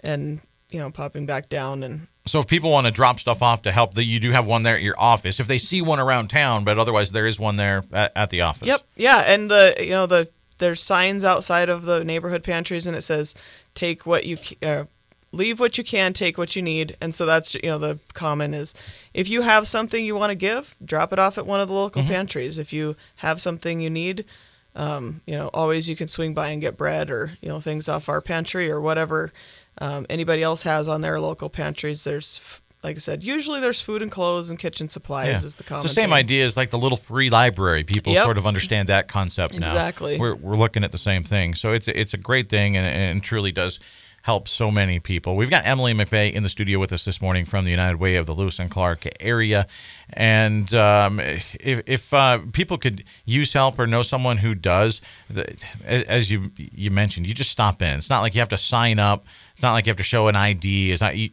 and 0.00 0.40
you 0.72 0.80
know 0.80 0.90
popping 0.90 1.26
back 1.26 1.48
down 1.48 1.82
and 1.82 2.06
So 2.26 2.40
if 2.40 2.46
people 2.46 2.70
want 2.70 2.86
to 2.86 2.90
drop 2.90 3.20
stuff 3.20 3.42
off 3.42 3.62
to 3.62 3.72
help, 3.72 3.94
that 3.94 4.04
you 4.04 4.20
do 4.20 4.30
have 4.30 4.46
one 4.46 4.62
there 4.62 4.76
at 4.76 4.82
your 4.82 4.98
office. 4.98 5.40
If 5.40 5.46
they 5.46 5.58
see 5.58 5.82
one 5.82 6.00
around 6.00 6.28
town, 6.28 6.64
but 6.64 6.78
otherwise 6.78 7.12
there 7.12 7.26
is 7.26 7.38
one 7.38 7.56
there 7.56 7.84
at, 7.92 8.12
at 8.16 8.30
the 8.30 8.42
office. 8.42 8.68
Yep. 8.68 8.82
Yeah, 8.96 9.18
and 9.18 9.50
the 9.50 9.74
you 9.78 9.90
know 9.90 10.06
the 10.06 10.28
there's 10.58 10.82
signs 10.82 11.24
outside 11.24 11.68
of 11.68 11.84
the 11.84 12.04
neighborhood 12.04 12.44
pantries, 12.44 12.86
and 12.86 12.96
it 12.96 13.02
says 13.02 13.34
take 13.74 14.06
what 14.06 14.24
you 14.24 14.38
uh, 14.62 14.84
leave 15.32 15.58
what 15.58 15.76
you 15.76 15.84
can, 15.84 16.12
take 16.12 16.38
what 16.38 16.54
you 16.54 16.62
need, 16.62 16.96
and 17.00 17.14
so 17.14 17.26
that's 17.26 17.54
you 17.54 17.62
know 17.64 17.78
the 17.78 17.98
common 18.14 18.54
is 18.54 18.74
if 19.12 19.28
you 19.28 19.42
have 19.42 19.66
something 19.66 20.04
you 20.04 20.14
want 20.14 20.30
to 20.30 20.36
give, 20.36 20.74
drop 20.84 21.12
it 21.12 21.18
off 21.18 21.38
at 21.38 21.46
one 21.46 21.60
of 21.60 21.68
the 21.68 21.74
local 21.74 22.02
pantries. 22.02 22.58
If 22.58 22.72
you 22.72 22.96
have 23.16 23.40
something 23.40 23.80
you 23.80 23.90
need. 23.90 24.24
Um, 24.74 25.20
you 25.26 25.36
know, 25.36 25.48
always 25.52 25.88
you 25.90 25.96
can 25.96 26.08
swing 26.08 26.32
by 26.32 26.48
and 26.48 26.60
get 26.60 26.76
bread 26.78 27.10
or 27.10 27.32
you 27.42 27.48
know 27.48 27.60
things 27.60 27.88
off 27.88 28.08
our 28.08 28.20
pantry 28.22 28.70
or 28.70 28.80
whatever 28.80 29.30
um, 29.78 30.06
anybody 30.08 30.42
else 30.42 30.62
has 30.62 30.88
on 30.88 31.00
their 31.02 31.20
local 31.20 31.50
pantries. 31.50 32.04
There's, 32.04 32.40
like 32.82 32.96
I 32.96 32.98
said, 32.98 33.22
usually 33.22 33.60
there's 33.60 33.80
food 33.82 34.00
and 34.02 34.10
clothes 34.10 34.48
and 34.50 34.58
kitchen 34.58 34.88
supplies 34.88 35.26
Yeah. 35.28 35.46
is 35.46 35.54
the 35.56 35.62
common. 35.64 35.84
It's 35.84 35.94
the 35.94 36.00
same 36.00 36.08
thing. 36.08 36.14
idea 36.18 36.44
is 36.46 36.56
like 36.56 36.70
the 36.70 36.78
little 36.78 36.96
free 36.98 37.28
library. 37.30 37.84
People 37.84 38.12
Yep. 38.14 38.24
sort 38.24 38.38
of 38.38 38.46
understand 38.46 38.88
that 38.88 39.08
concept 39.08 39.58
now. 39.58 39.66
Exactly. 39.68 40.18
We're, 40.18 40.34
we're 40.34 40.54
looking 40.56 40.84
at 40.84 40.92
the 40.92 40.98
same 40.98 41.22
thing. 41.22 41.54
So 41.54 41.72
it's, 41.72 41.86
it's 41.88 42.12
a 42.14 42.18
great 42.18 42.48
thing 42.48 42.76
and, 42.76 42.86
and 42.86 43.22
truly 43.22 43.52
does 43.52 43.78
help 44.22 44.46
so 44.46 44.70
many 44.70 45.00
people. 45.00 45.34
We've 45.36 45.50
got 45.50 45.66
Emily 45.66 45.92
McVey 45.92 46.32
in 46.32 46.44
the 46.44 46.48
studio 46.48 46.78
with 46.78 46.92
us 46.92 47.04
this 47.04 47.20
morning 47.20 47.44
from 47.44 47.64
the 47.64 47.70
United 47.72 47.98
Way 47.98 48.14
of 48.14 48.26
the 48.26 48.32
Lewis 48.34 48.58
and 48.60 48.70
Clark 48.70 49.04
area. 49.18 49.66
And 50.12 50.72
um, 50.74 51.18
if, 51.20 51.82
if 51.86 52.14
uh, 52.14 52.38
people 52.52 52.78
could 52.78 53.02
use 53.24 53.52
help 53.52 53.78
or 53.80 53.86
know 53.86 54.02
someone 54.04 54.36
who 54.38 54.54
does, 54.54 55.00
the, 55.28 55.56
as 55.84 56.30
you 56.30 56.50
you 56.56 56.90
mentioned, 56.92 57.26
you 57.26 57.34
just 57.34 57.50
stop 57.50 57.82
in. 57.82 57.98
It's 57.98 58.10
not 58.10 58.20
like 58.20 58.34
you 58.34 58.40
have 58.40 58.48
to 58.50 58.58
sign 58.58 58.98
up. 59.00 59.24
It's 59.54 59.62
not 59.62 59.72
like 59.72 59.86
you 59.86 59.90
have 59.90 59.96
to 59.96 60.02
show 60.04 60.28
an 60.28 60.36
ID. 60.36 60.92
It's 60.92 61.00
not 61.00 61.16
you, 61.16 61.30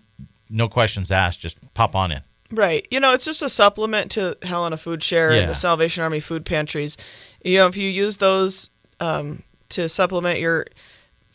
no 0.50 0.67
questions 0.67 1.12
asked. 1.12 1.41
Just 1.41 1.58
pop 1.75 1.96
on 1.96 2.12
in. 2.12 2.22
Right. 2.51 2.88
You 2.89 3.00
know, 3.00 3.13
it's 3.13 3.25
just 3.25 3.43
a 3.43 3.50
supplement 3.50 4.10
to 4.12 4.36
Helena 4.41 4.77
Food 4.77 5.03
Share 5.03 5.31
Yeah. 5.31 5.41
and 5.41 5.50
the 5.51 5.53
Salvation 5.55 6.01
Army 6.01 6.19
food 6.19 6.43
pantries. 6.43 6.98
You 7.43 7.60
know, 7.60 7.67
if 7.67 7.77
you 7.77 7.88
use 7.88 8.17
those 8.17 8.72
um, 9.00 9.43
to 9.69 9.88
supplement 9.88 10.39
your 10.39 10.65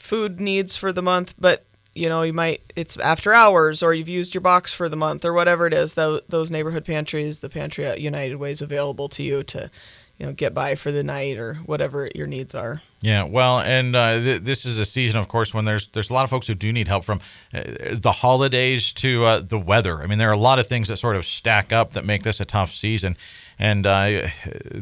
food 0.05 0.39
needs 0.39 0.77
for 0.77 0.93
the 0.93 1.01
month, 1.01 1.35
but 1.39 1.65
you 1.95 2.09
know, 2.09 2.23
you 2.23 2.33
might 2.33 2.61
it's 2.77 2.99
after 2.99 3.33
hours 3.33 3.83
or 3.83 3.95
you've 3.95 4.09
used 4.09 4.35
your 4.35 4.43
box 4.43 4.73
for 4.73 4.89
the 4.89 4.97
month 4.97 5.25
or 5.25 5.33
whatever 5.33 5.67
it 5.67 5.73
is. 5.73 5.95
Those, 5.95 6.21
those 6.29 6.51
neighborhood 6.51 6.85
pantries, 6.85 7.39
the 7.39 7.49
pantry 7.49 7.87
at 7.87 8.01
United 8.01 8.37
Way 8.37 8.51
is 8.51 8.61
available 8.61 9.09
to 9.11 9.23
you 9.23 9.43
to, 9.45 9.71
you 10.19 10.27
know, 10.27 10.33
get 10.33 10.53
by 10.53 10.75
for 10.75 10.93
the 10.93 11.03
night 11.03 11.39
or 11.39 11.55
whatever 11.55 12.11
your 12.15 12.27
needs 12.27 12.55
are. 12.55 12.83
Yeah, 13.01 13.25
well, 13.25 13.61
and 13.61 13.97
uh, 13.97 14.19
th- 14.19 14.43
this 14.43 14.67
is 14.67 14.79
a 14.79 14.85
season, 14.85 15.21
of 15.21 15.29
course, 15.29 15.55
when 15.55 15.65
there's 15.65 15.87
there's 15.89 16.11
a 16.11 16.13
lot 16.13 16.25
of 16.25 16.31
folks 16.31 16.49
who 16.49 16.55
do 16.55 16.71
need 16.71 16.89
help 16.89 17.05
from 17.05 17.21
uh, 17.55 17.63
the 17.93 18.13
holidays 18.13 18.93
to 18.95 19.25
uh, 19.25 19.39
the 19.39 19.59
weather. 19.59 20.03
I 20.03 20.07
mean, 20.07 20.19
there 20.19 20.29
are 20.29 20.33
a 20.33 20.37
lot 20.37 20.59
of 20.59 20.67
things 20.67 20.89
that 20.89 20.99
sort 20.99 21.17
of 21.17 21.25
stack 21.25 21.73
up 21.73 21.95
that 21.95 22.05
make 22.05 22.25
this 22.25 22.41
a 22.41 22.45
tough 22.45 22.75
season, 22.75 23.17
and 23.59 23.87
uh, 23.87 24.29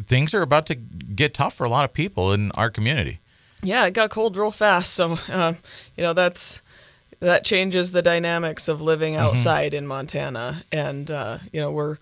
things 0.04 0.34
are 0.34 0.42
about 0.42 0.66
to 0.66 0.74
get 0.74 1.34
tough 1.34 1.54
for 1.54 1.64
a 1.64 1.70
lot 1.70 1.84
of 1.84 1.92
people 1.92 2.32
in 2.32 2.50
our 2.52 2.70
community. 2.70 3.20
Yeah, 3.62 3.86
it 3.86 3.92
got 3.94 4.10
cold 4.10 4.36
real 4.36 4.50
fast. 4.50 4.92
So, 4.94 5.18
uh, 5.28 5.54
you 5.96 6.02
know, 6.02 6.12
that's 6.12 6.60
that 7.20 7.44
changes 7.44 7.92
the 7.92 8.02
dynamics 8.02 8.66
of 8.68 8.80
living 8.80 9.14
Mm-hmm. 9.14 9.24
outside 9.24 9.74
in 9.74 9.86
Montana. 9.86 10.64
And 10.72 11.10
uh, 11.10 11.38
you 11.52 11.60
know, 11.60 11.70
we're 11.70 11.98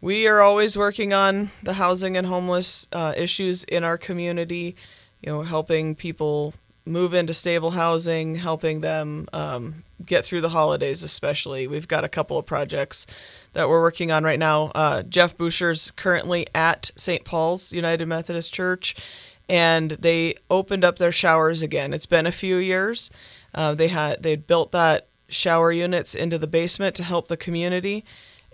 we 0.00 0.26
are 0.26 0.40
always 0.40 0.76
working 0.76 1.12
on 1.14 1.50
the 1.62 1.74
housing 1.74 2.16
and 2.16 2.26
homeless 2.26 2.86
uh, 2.92 3.14
issues 3.16 3.64
in 3.64 3.84
our 3.84 3.96
community. 3.98 4.76
You 5.22 5.32
know, 5.32 5.42
helping 5.42 5.94
people 5.94 6.52
move 6.84 7.14
into 7.14 7.34
stable 7.34 7.70
housing, 7.72 8.36
helping 8.36 8.80
them 8.80 9.26
um, 9.32 9.82
get 10.04 10.24
through 10.24 10.40
the 10.42 10.50
holidays, 10.50 11.02
especially. 11.02 11.66
We've 11.66 11.88
got 11.88 12.04
a 12.04 12.08
couple 12.08 12.38
of 12.38 12.46
projects 12.46 13.06
that 13.54 13.68
we're 13.68 13.80
working 13.80 14.12
on 14.12 14.22
right 14.22 14.38
now. 14.38 14.70
Uh, 14.74 15.02
Jeff 15.02 15.36
Boucher's 15.36 15.90
currently 15.92 16.46
at 16.54 16.92
St. 16.96 17.24
Paul's 17.24 17.72
United 17.72 18.06
Methodist 18.06 18.54
Church, 18.54 18.94
and 19.48 19.92
they 19.92 20.34
opened 20.50 20.84
up 20.84 20.98
their 20.98 21.12
showers 21.12 21.62
again. 21.62 21.92
It's 21.92 22.06
been 22.06 22.26
a 22.26 22.32
few 22.32 22.56
years. 22.56 23.10
Uh, 23.54 23.74
they 23.74 23.88
had 23.88 24.22
they 24.22 24.36
built 24.36 24.72
that 24.72 25.06
shower 25.28 25.72
units 25.72 26.14
into 26.14 26.38
the 26.38 26.46
basement 26.46 26.94
to 26.96 27.02
help 27.02 27.28
the 27.28 27.36
community, 27.36 28.04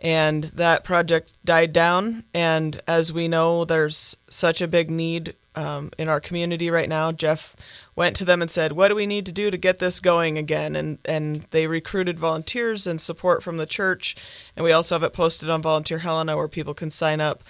and 0.01 0.45
that 0.45 0.85
project 0.85 1.33
died 1.45 1.73
down. 1.73 2.25
And 2.35 2.81
as 2.87 3.13
we 3.13 3.29
know, 3.29 3.65
there's 3.65 4.17
such 4.29 4.61
a 4.61 4.69
big 4.69 4.91
need 4.91 5.35
um, 5.55 5.91
in 5.99 6.09
our 6.09 6.21
community 6.21 6.71
right 6.71 6.89
now. 6.89 7.13
Jeff 7.13 7.55
went 7.95 8.17
to 8.17 8.25
them 8.25 8.41
and 8.41 8.51
said, 8.51 8.73
"What 8.73 8.89
do 8.89 8.95
we 8.95 9.07
need 9.07 9.27
to 9.27 9.33
do 9.33 9.51
to 9.51 9.57
get 9.57 9.79
this 9.79 10.01
going 10.01 10.39
again?" 10.39 10.77
And 10.77 10.99
and 11.05 11.47
they 11.51 11.67
recruited 11.67 12.19
volunteers 12.19 12.87
and 12.87 13.01
support 13.01 13.43
from 13.43 13.57
the 13.57 13.67
church, 13.67 14.17
and 14.57 14.65
we 14.65 14.73
also 14.73 14.95
have 14.95 15.03
it 15.03 15.13
posted 15.13 15.51
on 15.51 15.63
Volunteer 15.63 15.99
Helena 15.99 16.37
where 16.37 16.49
people 16.49 16.75
can 16.75 16.91
sign 16.91 17.21
up. 17.21 17.43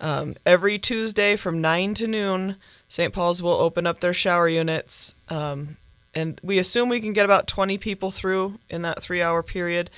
Um, 0.00 0.34
every 0.44 0.78
Tuesday 0.78 1.36
from 1.36 1.60
nine 1.60 1.94
to 1.94 2.06
noon, 2.06 2.56
St. 2.88 3.12
Paul's 3.12 3.42
will 3.42 3.52
open 3.52 3.86
up 3.86 4.00
their 4.00 4.12
shower 4.12 4.48
units, 4.48 5.14
um, 5.28 5.76
and 6.14 6.38
we 6.42 6.58
assume 6.58 6.88
we 6.88 7.00
can 7.00 7.12
get 7.12 7.24
about 7.24 7.46
20 7.46 7.78
people 7.78 8.10
through 8.10 8.58
in 8.70 8.82
that 8.82 9.02
three-hour 9.02 9.42
period. 9.42 9.90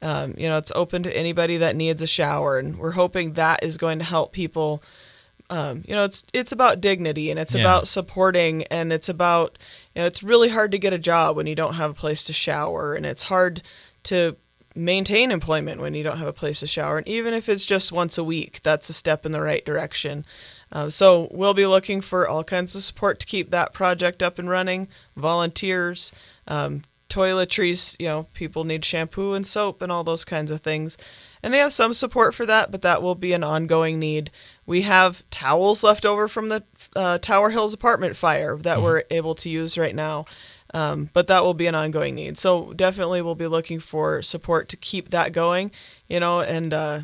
Um, 0.00 0.34
you 0.36 0.48
know, 0.48 0.58
it's 0.58 0.72
open 0.74 1.02
to 1.04 1.16
anybody 1.16 1.56
that 1.58 1.76
needs 1.76 2.02
a 2.02 2.06
shower, 2.06 2.58
and 2.58 2.78
we're 2.78 2.92
hoping 2.92 3.32
that 3.34 3.62
is 3.62 3.76
going 3.76 3.98
to 3.98 4.04
help 4.04 4.32
people 4.32 4.82
um, 5.50 5.84
you 5.86 5.94
know, 5.94 6.04
it's 6.04 6.24
it's 6.32 6.50
about 6.50 6.80
dignity 6.80 7.30
and 7.30 7.38
it's 7.38 7.54
Yeah. 7.54 7.60
about 7.60 7.86
supporting 7.86 8.62
and 8.68 8.90
it's 8.90 9.10
about 9.10 9.58
you 9.94 10.00
know, 10.00 10.06
it's 10.06 10.22
really 10.22 10.48
hard 10.48 10.70
to 10.70 10.78
get 10.78 10.94
a 10.94 10.98
job 10.98 11.36
when 11.36 11.46
you 11.46 11.54
don't 11.54 11.74
have 11.74 11.90
a 11.90 11.94
place 11.94 12.24
to 12.24 12.32
shower 12.32 12.94
and 12.94 13.04
it's 13.04 13.24
hard 13.24 13.60
to 14.04 14.34
maintain 14.74 15.30
employment 15.30 15.80
when 15.80 15.94
you 15.94 16.02
don't 16.02 16.18
have 16.18 16.28
a 16.28 16.32
place 16.32 16.60
to 16.60 16.66
shower 16.66 16.98
and 16.98 17.08
even 17.08 17.34
if 17.34 17.48
it's 17.48 17.66
just 17.66 17.92
once 17.92 18.16
a 18.16 18.24
week, 18.24 18.60
that's 18.62 18.88
a 18.88 18.92
step 18.92 19.26
in 19.26 19.32
the 19.32 19.40
right 19.40 19.64
direction. 19.64 20.24
Uh, 20.70 20.88
so 20.88 21.28
we'll 21.30 21.54
be 21.54 21.66
looking 21.66 22.00
for 22.00 22.26
all 22.26 22.42
kinds 22.42 22.74
of 22.74 22.82
support 22.82 23.20
to 23.20 23.26
keep 23.26 23.50
that 23.50 23.72
project 23.72 24.22
up 24.22 24.38
and 24.38 24.48
running, 24.48 24.88
volunteers, 25.16 26.12
um, 26.46 26.82
toiletries. 27.10 27.94
You 27.98 28.06
know, 28.06 28.26
people 28.32 28.64
need 28.64 28.84
shampoo 28.84 29.34
and 29.34 29.46
soap 29.46 29.82
and 29.82 29.92
all 29.92 30.02
those 30.02 30.24
kinds 30.24 30.50
of 30.50 30.62
things, 30.62 30.96
and 31.42 31.52
they 31.52 31.58
have 31.58 31.72
some 31.72 31.92
support 31.92 32.34
for 32.34 32.46
that, 32.46 32.70
but 32.70 32.82
that 32.82 33.02
will 33.02 33.14
be 33.14 33.34
an 33.34 33.44
ongoing 33.44 33.98
need. 33.98 34.30
We 34.64 34.82
have 34.82 35.22
towels 35.30 35.84
left 35.84 36.06
over 36.06 36.26
from 36.26 36.48
the 36.48 36.62
uh, 36.96 37.18
Tower 37.18 37.50
Hills 37.50 37.74
apartment 37.74 38.16
fire 38.16 38.56
that 38.58 38.80
we're 38.80 39.04
able 39.10 39.34
to 39.36 39.50
use 39.50 39.76
right 39.76 39.94
now. 39.94 40.24
Um, 40.74 41.10
but 41.12 41.26
that 41.26 41.44
will 41.44 41.54
be 41.54 41.66
an 41.66 41.74
ongoing 41.74 42.14
need. 42.14 42.38
So 42.38 42.72
definitely 42.72 43.20
we'll 43.20 43.34
be 43.34 43.46
looking 43.46 43.78
for 43.78 44.22
support 44.22 44.68
to 44.70 44.76
keep 44.76 45.10
that 45.10 45.32
going, 45.32 45.70
you 46.08 46.18
know, 46.18 46.40
and 46.40 46.72
uh, 46.72 47.00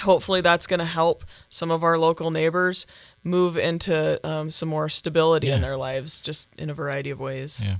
hopefully 0.00 0.40
that's 0.40 0.66
going 0.66 0.78
to 0.78 0.86
help 0.86 1.24
some 1.50 1.70
of 1.70 1.82
our 1.82 1.98
local 1.98 2.30
neighbors 2.30 2.86
move 3.24 3.56
into 3.56 4.24
um, 4.26 4.50
some 4.50 4.68
more 4.68 4.88
stability 4.88 5.50
in 5.50 5.60
their 5.60 5.76
lives, 5.76 6.20
just 6.20 6.48
in 6.56 6.70
a 6.70 6.74
variety 6.74 7.10
of 7.10 7.20
ways. 7.20 7.62
Yeah. 7.64 7.76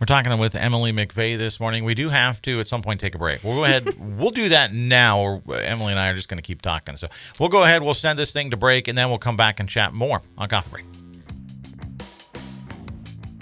We're 0.00 0.06
talking 0.06 0.36
with 0.40 0.56
Emily 0.56 0.92
McVey 0.92 1.38
this 1.38 1.60
morning. 1.60 1.84
We 1.84 1.94
do 1.94 2.08
have 2.08 2.42
to 2.42 2.58
at 2.58 2.66
some 2.66 2.82
point 2.82 2.98
take 2.98 3.14
a 3.14 3.18
break. 3.18 3.44
We'll 3.44 3.54
go 3.54 3.64
ahead. 3.64 3.94
we'll 4.18 4.32
do 4.32 4.48
that 4.48 4.72
now, 4.72 5.20
or 5.20 5.40
Emily 5.54 5.92
and 5.92 6.00
I 6.00 6.08
are 6.08 6.14
just 6.14 6.28
going 6.28 6.38
to 6.38 6.42
keep 6.42 6.60
talking. 6.60 6.96
So 6.96 7.06
we'll 7.38 7.48
go 7.48 7.62
ahead. 7.62 7.84
We'll 7.84 7.94
send 7.94 8.18
this 8.18 8.32
thing 8.32 8.50
to 8.50 8.56
break, 8.56 8.88
and 8.88 8.98
then 8.98 9.10
we'll 9.10 9.18
come 9.18 9.36
back 9.36 9.60
and 9.60 9.68
chat 9.68 9.94
more 9.94 10.20
on 10.36 10.48
Coffee 10.48 10.70
Break. 10.70 11.01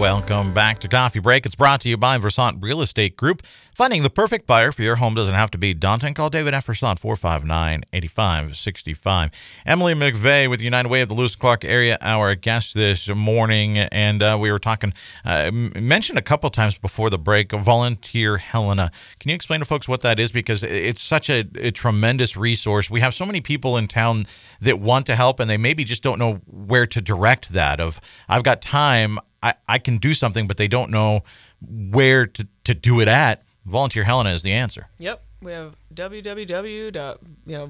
Welcome 0.00 0.54
back 0.54 0.78
to 0.78 0.88
Coffee 0.88 1.18
Break. 1.18 1.44
It's 1.44 1.54
brought 1.54 1.82
to 1.82 1.90
you 1.90 1.98
by 1.98 2.16
Versant 2.16 2.62
Real 2.62 2.80
Estate 2.80 3.18
Group. 3.18 3.42
Finding 3.74 4.02
the 4.02 4.08
perfect 4.08 4.46
buyer 4.46 4.72
for 4.72 4.80
your 4.80 4.96
home 4.96 5.14
doesn't 5.14 5.34
have 5.34 5.50
to 5.50 5.58
be 5.58 5.74
daunting. 5.74 6.14
Call 6.14 6.30
David 6.30 6.54
F. 6.54 6.64
Versant, 6.64 6.98
459 6.98 7.84
8565. 7.92 9.30
Emily 9.66 9.92
McVey 9.92 10.48
with 10.48 10.62
United 10.62 10.88
Way 10.88 11.02
of 11.02 11.08
the 11.08 11.14
Lewis 11.14 11.36
Clark 11.36 11.66
area, 11.66 11.98
our 12.00 12.34
guest 12.34 12.72
this 12.72 13.08
morning. 13.14 13.76
And 13.76 14.22
uh, 14.22 14.38
we 14.40 14.50
were 14.50 14.58
talking, 14.58 14.94
uh, 15.26 15.50
mentioned 15.52 16.18
a 16.18 16.22
couple 16.22 16.48
times 16.48 16.78
before 16.78 17.10
the 17.10 17.18
break, 17.18 17.52
Volunteer 17.52 18.38
Helena. 18.38 18.90
Can 19.18 19.28
you 19.28 19.34
explain 19.34 19.60
to 19.60 19.66
folks 19.66 19.86
what 19.86 20.00
that 20.00 20.18
is? 20.18 20.32
Because 20.32 20.62
it's 20.62 21.02
such 21.02 21.28
a, 21.28 21.46
a 21.56 21.72
tremendous 21.72 22.38
resource. 22.38 22.88
We 22.88 23.00
have 23.00 23.12
so 23.12 23.26
many 23.26 23.42
people 23.42 23.76
in 23.76 23.86
town 23.86 24.26
that 24.60 24.78
want 24.80 25.06
to 25.06 25.16
help 25.16 25.40
and 25.40 25.50
they 25.50 25.56
maybe 25.56 25.84
just 25.84 26.02
don't 26.02 26.18
know 26.18 26.40
where 26.46 26.86
to 26.86 27.00
direct 27.00 27.52
that 27.52 27.80
of 27.80 28.00
i've 28.28 28.42
got 28.42 28.60
time 28.60 29.18
i, 29.42 29.54
I 29.68 29.78
can 29.78 29.98
do 29.98 30.14
something 30.14 30.46
but 30.46 30.56
they 30.56 30.68
don't 30.68 30.90
know 30.90 31.22
where 31.60 32.26
to, 32.26 32.46
to 32.64 32.74
do 32.74 33.00
it 33.00 33.08
at 33.08 33.42
volunteer 33.66 34.04
helena 34.04 34.30
is 34.30 34.42
the 34.42 34.52
answer 34.52 34.88
Yep. 34.98 35.22
We 35.42 35.52
have 35.52 35.76
www. 35.94 37.16
You 37.46 37.58
know, 37.58 37.66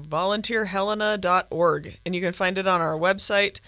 and 2.05 2.15
you 2.15 2.21
can 2.21 2.33
find 2.33 2.57
it 2.57 2.67
on 2.67 2.81
our 2.81 2.97
website. 2.97 3.61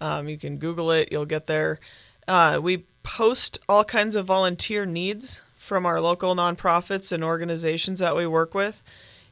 Um, 0.00 0.28
you 0.28 0.38
can 0.38 0.56
Google 0.56 0.90
it; 0.90 1.10
you'll 1.12 1.26
get 1.26 1.46
there. 1.46 1.78
Uh, 2.26 2.60
we 2.62 2.84
post 3.02 3.58
all 3.68 3.84
kinds 3.84 4.16
of 4.16 4.24
volunteer 4.24 4.86
needs 4.86 5.42
from 5.56 5.84
our 5.84 6.00
local 6.00 6.34
nonprofits 6.34 7.12
and 7.12 7.22
organizations 7.22 7.98
that 7.98 8.16
we 8.16 8.26
work 8.26 8.54
with. 8.54 8.82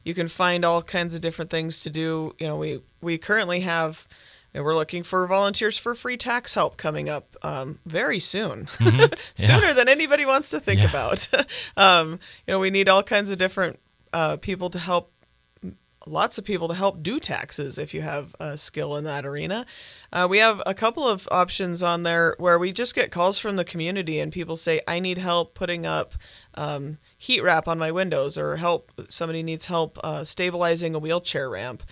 You 0.03 0.13
can 0.13 0.27
find 0.27 0.63
all 0.63 0.81
kinds 0.83 1.15
of 1.15 1.21
different 1.21 1.49
things 1.49 1.81
to 1.81 1.89
do. 1.89 2.35
You 2.37 2.47
know, 2.47 2.57
we 2.57 2.81
we 3.01 3.17
currently 3.17 3.61
have. 3.61 4.07
And 4.53 4.63
we're 4.65 4.75
looking 4.75 5.03
for 5.03 5.25
volunteers 5.27 5.77
for 5.77 5.95
free 5.95 6.17
tax 6.17 6.55
help 6.55 6.75
coming 6.75 7.09
up 7.09 7.37
um, 7.41 7.79
very 7.85 8.19
soon, 8.19 8.67
sooner 9.35 9.73
than 9.73 9.87
anybody 9.87 10.25
wants 10.25 10.49
to 10.49 10.59
think 10.59 10.81
Yeah. 10.81 10.89
about. 10.89 11.27
um, 11.77 12.19
you 12.45 12.53
know, 12.53 12.59
we 12.59 12.69
need 12.69 12.89
all 12.89 13.01
kinds 13.03 13.31
of 13.31 13.37
different 13.37 13.79
uh, 14.11 14.35
people 14.37 14.69
to 14.71 14.79
help, 14.79 15.09
lots 16.05 16.37
of 16.37 16.43
people 16.43 16.67
to 16.67 16.73
help 16.73 17.01
do 17.01 17.17
taxes 17.19 17.77
if 17.77 17.93
you 17.93 18.01
have 18.01 18.35
a 18.41 18.57
skill 18.57 18.97
in 18.97 19.05
that 19.05 19.25
arena. 19.25 19.65
Uh, 20.11 20.27
we 20.29 20.39
have 20.39 20.61
a 20.65 20.73
couple 20.73 21.07
of 21.07 21.29
options 21.31 21.81
on 21.81 22.03
there 22.03 22.35
where 22.37 22.59
we 22.59 22.73
just 22.73 22.93
get 22.93 23.09
calls 23.09 23.37
from 23.37 23.55
the 23.55 23.63
community 23.63 24.19
and 24.19 24.33
people 24.33 24.57
say, 24.57 24.81
I 24.85 24.99
need 24.99 25.17
help 25.19 25.53
putting 25.53 25.85
up 25.85 26.13
um, 26.55 26.97
heat 27.17 27.41
wrap 27.41 27.69
on 27.69 27.79
my 27.79 27.91
windows 27.91 28.37
or 28.37 28.57
help, 28.57 28.91
somebody 29.07 29.43
needs 29.43 29.67
help 29.67 29.97
uh, 30.03 30.25
stabilizing 30.25 30.93
a 30.93 30.99
wheelchair 30.99 31.49
ramp. 31.49 31.83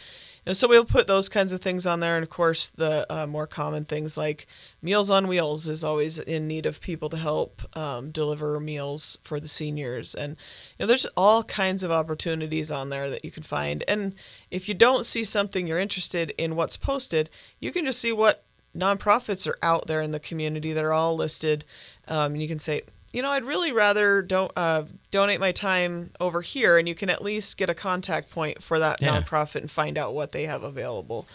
And 0.46 0.56
so 0.56 0.68
we'll 0.68 0.86
put 0.86 1.08
those 1.08 1.30
kinds 1.30 1.54
of 1.54 1.62
things 1.62 1.86
on 1.86 2.00
there. 2.00 2.16
And 2.16 2.24
of 2.24 2.30
course, 2.30 2.68
the 2.70 3.06
uh, 3.14 3.28
more 3.28 3.48
common 3.48 3.86
things 3.86 4.18
like 4.18 4.48
Meals 4.82 5.12
on 5.12 5.28
Wheels 5.28 5.68
is 5.68 5.84
always 5.84 6.20
in 6.20 6.48
need 6.48 6.66
of 6.66 6.82
people 6.82 7.10
to 7.10 7.18
help 7.18 7.62
um, 7.78 8.12
deliver 8.12 8.60
meals 8.60 9.18
for 9.24 9.40
the 9.40 9.48
seniors. 9.48 10.16
And 10.16 10.38
you 10.78 10.84
know, 10.84 10.88
there's 10.88 11.08
all 11.18 11.44
kinds 11.44 11.84
of 11.84 11.92
opportunities 11.92 12.72
on 12.72 12.90
there 12.90 13.10
that 13.10 13.26
you 13.26 13.32
can 13.32 13.44
find. 13.44 13.84
And 13.88 14.16
if 14.50 14.68
you 14.68 14.74
don't 14.74 15.06
see 15.06 15.24
something 15.24 15.68
you're 15.68 15.80
interested 15.80 16.34
in 16.38 16.56
what's 16.56 16.78
posted, 16.78 17.30
you 17.60 17.72
can 17.72 17.86
just 17.86 18.00
see 18.00 18.12
what 18.12 18.44
nonprofits 18.76 19.48
are 19.48 19.58
out 19.62 19.88
there 19.88 20.02
in 20.02 20.12
the 20.12 20.20
community 20.20 20.74
that 20.74 20.84
are 20.84 20.94
all 20.94 21.16
listed. 21.16 21.66
Um, 22.08 22.34
and 22.34 22.42
you 22.42 22.48
can 22.48 22.60
say, 22.60 22.84
you 23.12 23.22
know, 23.22 23.30
I'd 23.32 23.44
really 23.46 23.72
rather 23.72 24.22
don't 24.22 24.52
uh, 24.56 24.84
donate 25.12 25.40
my 25.40 25.52
time 25.52 26.12
over 26.20 26.42
here, 26.42 26.78
and 26.78 26.88
you 26.88 26.96
can 26.96 27.10
at 27.10 27.24
least 27.24 27.58
get 27.58 27.70
a 27.70 27.74
contact 27.74 28.30
point 28.32 28.62
for 28.62 28.80
that 28.80 29.02
Yeah. 29.02 29.22
nonprofit 29.22 29.62
and 29.62 29.72
find 29.72 29.98
out 29.98 30.14
what 30.14 30.32
they 30.32 30.46
have 30.46 30.64
available. 30.64 31.28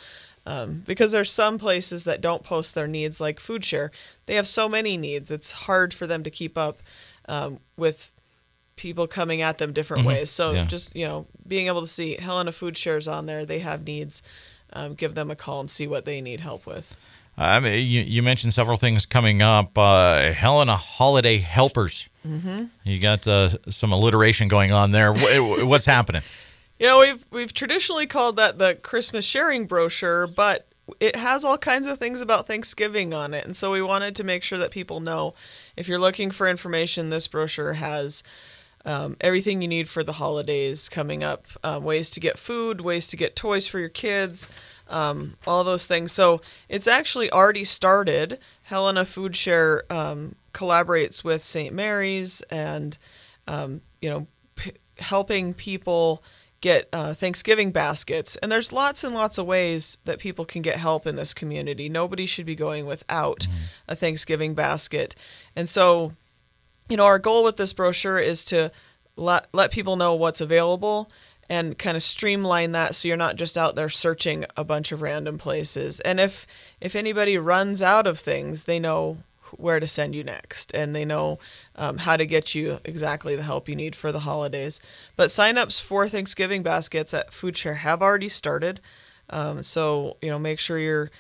Um, 0.47 0.83
because 0.87 1.13
there's 1.13 1.33
some 1.33 1.59
places 1.59 2.05
that 2.05 2.21
don't 2.21 2.45
post 2.45 2.75
their 2.75 2.87
needs, 2.87 3.19
like 3.21 3.41
Food 3.41 3.65
Share. 3.65 3.91
They 4.27 4.35
have 4.35 4.47
so 4.47 4.69
many 4.69 4.97
needs; 4.97 5.31
it's 5.31 5.53
hard 5.53 5.95
for 5.95 6.07
them 6.07 6.23
to 6.23 6.31
keep 6.31 6.59
up 6.59 6.81
um, 7.29 7.59
with 7.77 8.13
people 8.77 9.07
coming 9.07 9.41
at 9.41 9.59
them 9.59 9.73
different 9.73 10.05
ways. 10.05 10.31
So 10.31 10.49
Mm-hmm. 10.49 10.57
Yeah. 10.57 10.65
just 10.67 10.95
you 10.95 11.07
know, 11.07 11.27
being 11.49 11.67
able 11.69 11.81
to 11.81 11.87
see 11.87 12.17
Helena 12.17 12.53
Food 12.53 12.77
Share's 12.77 13.09
on 13.09 13.27
there, 13.27 13.47
they 13.47 13.61
have 13.61 13.85
needs. 13.87 14.23
Um, 14.73 14.95
give 14.95 15.15
them 15.15 15.31
a 15.31 15.37
call 15.37 15.61
and 15.61 15.71
see 15.71 15.87
what 15.87 16.05
they 16.05 16.21
need 16.21 16.41
help 16.41 16.67
with. 16.67 16.99
I 17.37 17.59
mean, 17.61 17.87
you, 17.87 18.03
you 18.03 18.23
mentioned 18.23 18.53
several 18.53 18.77
things 18.77 19.07
coming 19.07 19.43
up. 19.43 19.77
Uh, 19.77 20.33
Helena 20.33 20.77
Holiday 20.77 21.39
Helpers. 21.39 22.09
Mm-hmm. 22.27 22.65
You 22.85 23.01
got 23.01 23.27
uh, 23.27 23.51
some 23.71 23.93
alliteration 23.93 24.49
going 24.49 24.73
on 24.73 24.93
there. 24.93 25.13
What's 25.65 25.87
happening? 25.87 26.23
You 26.79 26.87
know, 26.87 26.99
we've 27.01 27.25
we've 27.31 27.55
traditionally 27.55 28.07
called 28.07 28.37
that 28.37 28.59
the 28.59 28.75
Christmas 28.77 29.25
sharing 29.25 29.67
brochure, 29.67 30.27
but 30.27 30.67
it 31.01 31.17
has 31.17 31.45
all 31.45 31.59
kinds 31.59 31.87
of 31.87 31.99
things 31.99 32.21
about 32.21 32.47
Thanksgiving 32.47 33.15
on 33.15 33.33
it, 33.35 33.45
and 33.45 33.55
so 33.55 33.71
we 33.71 33.81
wanted 33.81 34.17
to 34.17 34.25
make 34.25 34.43
sure 34.43 34.59
that 34.59 34.71
people 34.71 35.01
know 35.01 35.35
if 35.77 35.89
you're 35.89 35.99
looking 35.99 36.31
for 36.31 36.49
information, 36.49 37.11
this 37.11 37.29
brochure 37.29 37.75
has 37.75 38.23
um, 38.85 39.17
everything 39.21 39.63
you 39.63 39.69
need 39.69 39.89
for 39.89 40.05
the 40.05 40.15
holidays 40.15 40.89
coming 40.89 41.25
up, 41.25 41.47
um, 41.63 41.85
ways 41.85 42.11
to 42.11 42.21
get 42.21 42.39
food, 42.39 42.81
ways 42.81 43.07
to 43.09 43.17
get 43.17 43.35
toys 43.35 43.67
for 43.67 43.79
your 43.79 43.89
kids, 43.89 44.49
um, 44.89 45.37
all 45.47 45.65
those 45.65 45.87
things. 45.87 46.13
So 46.13 46.41
it's 46.69 46.87
actually 46.87 47.31
already 47.31 47.65
started. 47.65 48.39
Helena 48.65 49.05
Food 49.05 49.37
Share 49.37 49.85
um, 49.91 50.35
collaborates 50.53 51.25
with 51.25 51.43
St. 51.43 51.75
Mary's 51.75 52.41
and 52.43 52.97
um, 53.47 53.81
you 54.01 54.11
know 54.11 54.27
p- 54.55 54.73
helping 54.99 55.55
people 55.55 56.23
get 56.61 56.89
uh, 56.95 57.13
Thanksgiving 57.13 57.73
baskets. 57.73 58.37
And 58.37 58.51
there's 58.51 58.73
lots 58.73 59.05
and 59.05 59.15
lots 59.15 59.37
of 59.37 59.45
ways 59.45 59.99
that 60.07 60.19
people 60.19 60.47
can 60.47 60.63
get 60.63 60.77
help 60.77 61.07
in 61.07 61.15
this 61.15 61.35
community. 61.35 61.91
Nobody 61.91 62.25
should 62.25 62.47
be 62.47 62.55
going 62.55 62.87
without 62.87 63.47
a 63.87 63.95
Thanksgiving 63.95 64.55
basket. 64.55 65.15
And 65.55 65.69
so 65.69 66.15
you 66.89 66.97
know, 66.97 67.05
our 67.05 67.19
goal 67.19 67.45
with 67.45 67.57
this 67.57 67.73
brochure 67.73 68.19
is 68.19 68.45
to 68.47 68.71
let 69.17 69.47
let 69.53 69.71
people 69.71 69.97
know 69.97 70.15
what's 70.15 70.41
available 70.41 71.11
and 71.49 71.79
kind 71.79 71.97
of 71.97 72.03
streamline 72.03 72.73
that 72.73 72.95
so 72.95 73.07
you're 73.07 73.17
not 73.17 73.37
just 73.37 73.59
out 73.59 73.75
there 73.75 73.89
searching 73.89 74.45
a 74.57 74.65
bunch 74.65 74.93
of 74.93 75.03
random 75.03 75.39
places. 75.39 76.01
And 76.01 76.21
if 76.21 76.47
if 76.81 76.97
anybody 76.97 77.39
runs 77.39 77.83
out 77.83 78.07
of 78.07 78.19
things, 78.19 78.65
they 78.65 78.79
know 78.79 79.19
where 79.57 79.79
to 79.79 79.87
send 79.87 80.15
you 80.15 80.25
next 80.25 80.75
and 80.75 80.95
they 80.97 81.05
know 81.05 81.39
um, 81.77 81.99
how 81.99 82.17
to 82.17 82.27
get 82.27 82.55
you 82.55 82.81
exactly 82.85 83.37
the 83.37 83.43
help 83.43 83.69
you 83.69 83.77
need 83.77 83.95
for 83.95 84.11
the 84.11 84.21
holidays. 84.21 84.81
But 85.17 85.29
signups 85.29 85.81
for 85.81 86.09
Thanksgiving 86.09 86.63
baskets 86.63 87.15
at 87.15 87.31
FoodShare 87.31 87.77
have 87.77 88.03
already 88.03 88.29
started. 88.29 88.81
Um, 89.31 89.63
so, 89.63 90.17
you 90.21 90.29
know, 90.29 90.39
make 90.39 90.59
sure 90.59 90.79
you're 90.79 91.11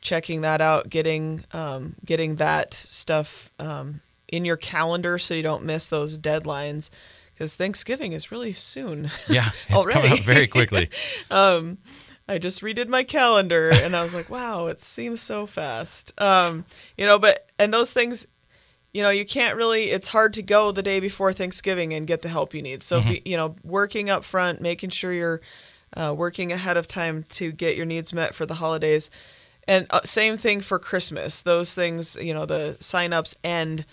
checking 0.00 0.40
that 0.42 0.60
out, 0.60 0.88
getting 0.88 1.44
um, 1.52 1.96
getting 2.04 2.36
that 2.36 2.74
stuff 2.74 3.50
um, 3.58 4.00
in 4.34 4.44
your 4.44 4.56
calendar 4.56 5.18
so 5.18 5.34
you 5.34 5.42
don't 5.42 5.64
miss 5.64 5.86
those 5.86 6.18
deadlines 6.18 6.90
because 7.32 7.54
Thanksgiving 7.54 8.12
is 8.12 8.32
really 8.32 8.52
soon. 8.52 9.10
Yeah, 9.28 9.50
it's 9.68 9.86
coming 9.92 9.96
Already. 9.96 10.20
up 10.20 10.24
very 10.24 10.46
quickly. 10.46 10.90
I 12.26 12.38
just 12.38 12.62
redid 12.62 12.88
my 12.88 13.04
calendar 13.04 13.70
and 13.72 13.94
I 13.94 14.02
was 14.02 14.14
like, 14.14 14.30
wow, 14.30 14.66
it 14.66 14.80
seems 14.80 15.20
so 15.20 15.46
fast. 15.46 16.18
Um, 16.20 16.64
you 16.96 17.06
know, 17.06 17.18
but 17.18 17.48
and 17.58 17.72
those 17.72 17.92
things, 17.92 18.26
you 18.92 19.02
know, 19.02 19.10
you 19.10 19.26
can't 19.26 19.56
really. 19.56 19.90
It's 19.90 20.08
hard 20.08 20.32
to 20.34 20.42
go 20.42 20.72
the 20.72 20.82
day 20.82 21.00
before 21.00 21.32
Thanksgiving 21.32 21.92
and 21.92 22.06
get 22.06 22.22
the 22.22 22.28
help 22.28 22.54
you 22.54 22.62
need. 22.62 22.82
So, 22.82 22.98
if 22.98 23.06
you, 23.06 23.20
you 23.24 23.36
know, 23.36 23.56
working 23.62 24.08
up 24.08 24.24
front, 24.24 24.60
making 24.62 24.90
sure 24.90 25.12
you're 25.12 25.40
uh, 25.96 26.14
working 26.16 26.50
ahead 26.50 26.76
of 26.76 26.88
time 26.88 27.24
to 27.30 27.52
get 27.52 27.76
your 27.76 27.86
needs 27.86 28.12
met 28.12 28.34
for 28.34 28.46
the 28.46 28.54
holidays. 28.54 29.10
And 29.66 29.86
uh, 29.90 30.00
same 30.04 30.36
thing 30.36 30.60
for 30.60 30.78
Christmas. 30.78 31.42
Those 31.42 31.74
things, 31.74 32.16
you 32.16 32.32
know, 32.34 32.46
the 32.46 32.76
signups 32.80 33.34
end 33.42 33.84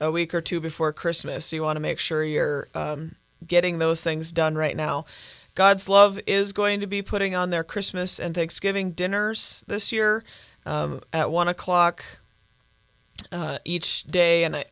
a 0.00 0.10
week 0.10 0.34
or 0.34 0.40
two 0.40 0.60
before 0.60 0.92
Christmas. 0.92 1.52
You 1.52 1.62
want 1.62 1.76
to 1.76 1.80
make 1.80 1.98
sure 1.98 2.24
you're 2.24 2.68
um, 2.74 3.14
getting 3.46 3.78
those 3.78 4.02
things 4.02 4.32
done 4.32 4.54
right 4.54 4.76
now. 4.76 5.06
God's 5.54 5.88
Love 5.88 6.20
is 6.26 6.52
going 6.52 6.80
to 6.80 6.86
be 6.86 7.02
putting 7.02 7.34
on 7.34 7.50
their 7.50 7.64
Christmas 7.64 8.20
and 8.20 8.34
Thanksgiving 8.34 8.92
dinners 8.92 9.64
this 9.66 9.90
year 9.90 10.22
um, 10.64 11.00
at 11.12 11.30
one 11.30 11.48
o'clock 11.48 12.04
uh, 13.32 13.58
each 13.64 14.04
day, 14.04 14.44
and 14.44 14.54
I, 14.54 14.66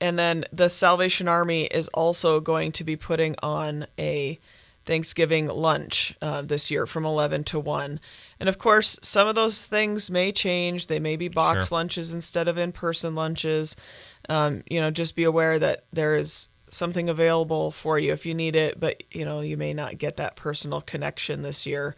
and 0.00 0.18
then 0.18 0.44
the 0.52 0.68
Salvation 0.68 1.28
Army 1.28 1.64
is 1.64 1.88
also 1.88 2.40
going 2.40 2.72
to 2.72 2.84
be 2.84 2.96
putting 2.96 3.36
on 3.42 3.86
a 3.98 4.38
Thanksgiving 4.84 5.48
lunch 5.48 6.14
uh, 6.20 6.42
this 6.42 6.70
year 6.70 6.86
from 6.86 7.04
11 7.04 7.44
to 7.44 7.58
1. 7.58 8.00
And 8.40 8.48
of 8.48 8.58
course, 8.58 8.98
some 9.02 9.26
of 9.26 9.34
those 9.34 9.58
things 9.64 10.10
may 10.10 10.32
change. 10.32 10.86
They 10.86 10.98
may 10.98 11.16
be 11.16 11.28
box 11.28 11.68
Sure. 11.68 11.78
lunches 11.78 12.12
instead 12.12 12.48
of 12.48 12.58
in 12.58 12.72
person 12.72 13.14
lunches. 13.14 13.76
Um, 14.28 14.62
you 14.68 14.80
know, 14.80 14.90
just 14.90 15.16
be 15.16 15.24
aware 15.24 15.58
that 15.58 15.84
there 15.92 16.16
is 16.16 16.48
something 16.70 17.08
available 17.08 17.70
for 17.70 17.98
you 17.98 18.12
if 18.12 18.26
you 18.26 18.34
need 18.34 18.56
it, 18.56 18.78
but 18.80 19.02
you 19.12 19.24
know, 19.24 19.40
you 19.40 19.56
may 19.56 19.72
not 19.72 19.96
get 19.96 20.16
that 20.16 20.36
personal 20.36 20.80
connection 20.80 21.42
this 21.42 21.66
year. 21.66 21.94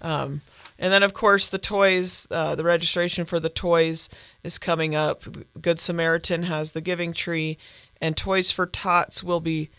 Um, 0.00 0.42
and 0.78 0.92
then, 0.92 1.02
of 1.02 1.12
course, 1.12 1.48
the 1.48 1.58
toys, 1.58 2.28
uh, 2.30 2.54
the 2.54 2.62
registration 2.62 3.24
for 3.24 3.40
the 3.40 3.48
toys 3.48 4.08
is 4.44 4.58
coming 4.58 4.94
up. 4.94 5.24
Good 5.60 5.80
Samaritan 5.80 6.44
has 6.44 6.70
the 6.70 6.80
Giving 6.80 7.12
Tree, 7.12 7.58
and 8.00 8.16
Toys 8.16 8.52
for 8.52 8.64
Tots 8.64 9.24
will 9.24 9.40
be 9.40 9.70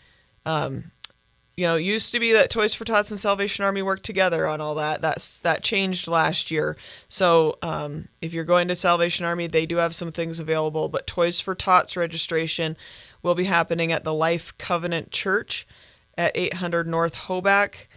you 1.60 1.66
know, 1.66 1.76
it 1.76 1.82
used 1.82 2.10
to 2.12 2.18
be 2.18 2.32
that 2.32 2.48
Toys 2.48 2.72
for 2.72 2.86
Tots 2.86 3.10
and 3.10 3.20
Salvation 3.20 3.66
Army 3.66 3.82
worked 3.82 4.04
together 4.04 4.46
on 4.46 4.62
all 4.62 4.74
that. 4.76 5.02
That's 5.02 5.40
that 5.40 5.62
changed 5.62 6.08
last 6.08 6.50
year. 6.50 6.74
So 7.06 7.58
um, 7.60 8.08
if 8.22 8.32
you're 8.32 8.44
going 8.44 8.66
to 8.68 8.74
Salvation 8.74 9.26
Army, 9.26 9.46
they 9.46 9.66
do 9.66 9.76
have 9.76 9.94
some 9.94 10.10
things 10.10 10.40
available. 10.40 10.88
But 10.88 11.06
Toys 11.06 11.38
for 11.38 11.54
Tots 11.54 11.98
registration 11.98 12.78
will 13.22 13.34
be 13.34 13.44
happening 13.44 13.92
at 13.92 14.04
the 14.04 14.14
Life 14.14 14.56
Covenant 14.56 15.10
Church 15.10 15.66
at 16.16 16.32
800 16.34 16.86
North 16.86 17.26
Hoback. 17.26 17.88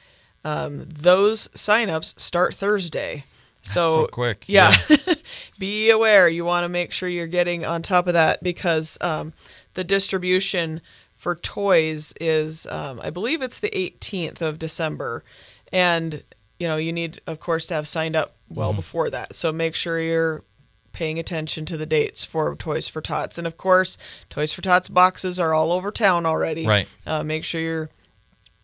Um, 0.44 0.84
those 0.86 1.48
signups 1.56 2.20
start 2.20 2.56
Thursday. 2.56 3.24
So, 3.62 4.04
so 4.04 4.08
quick. 4.08 4.44
Yeah. 4.46 4.74
be 5.58 5.90
aware. 5.90 6.28
You 6.28 6.44
want 6.44 6.66
to 6.66 6.70
make 6.70 6.92
sure 6.92 7.08
you're 7.08 7.28
getting 7.28 7.64
on 7.64 7.82
top 7.82 8.08
of 8.08 8.14
that 8.14 8.44
because 8.44 8.98
um, 9.00 9.32
the 9.76 9.86
distribution 9.86 10.82
for 11.24 11.36
toys 11.36 12.14
is, 12.20 12.68
um, 12.68 13.00
I 13.02 13.10
believe 13.10 13.42
it's 13.42 13.60
the 13.60 13.70
18th 13.70 14.42
of 14.42 14.60
December. 14.60 15.24
And, 15.72 16.22
you 16.60 16.68
know, 16.68 16.76
you 16.76 16.92
need, 16.92 17.22
of 17.26 17.40
course, 17.40 17.66
to 17.68 17.76
have 17.76 17.88
signed 17.88 18.18
up 18.18 18.36
well 18.50 18.74
before 18.74 19.10
that. 19.10 19.34
So 19.34 19.54
make 19.54 19.74
sure 19.74 20.02
you're 20.02 20.44
paying 20.92 21.18
attention 21.18 21.66
to 21.68 21.78
the 21.78 21.86
dates 21.86 22.26
for 22.26 22.54
Toys 22.58 22.90
for 22.90 23.00
Tots. 23.00 23.38
And, 23.38 23.48
of 23.48 23.56
course, 23.56 23.98
Toys 24.30 24.52
for 24.52 24.62
Tots 24.62 24.90
boxes 24.90 25.40
are 25.40 25.54
all 25.54 25.72
over 25.72 25.92
town 25.92 26.26
already. 26.26 26.68
Right. 26.68 26.90
Uh, 27.08 27.24
make 27.24 27.46
sure 27.46 27.62
you're, 27.62 27.90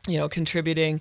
you 0.05 0.17
know, 0.17 0.27
contributing. 0.27 0.99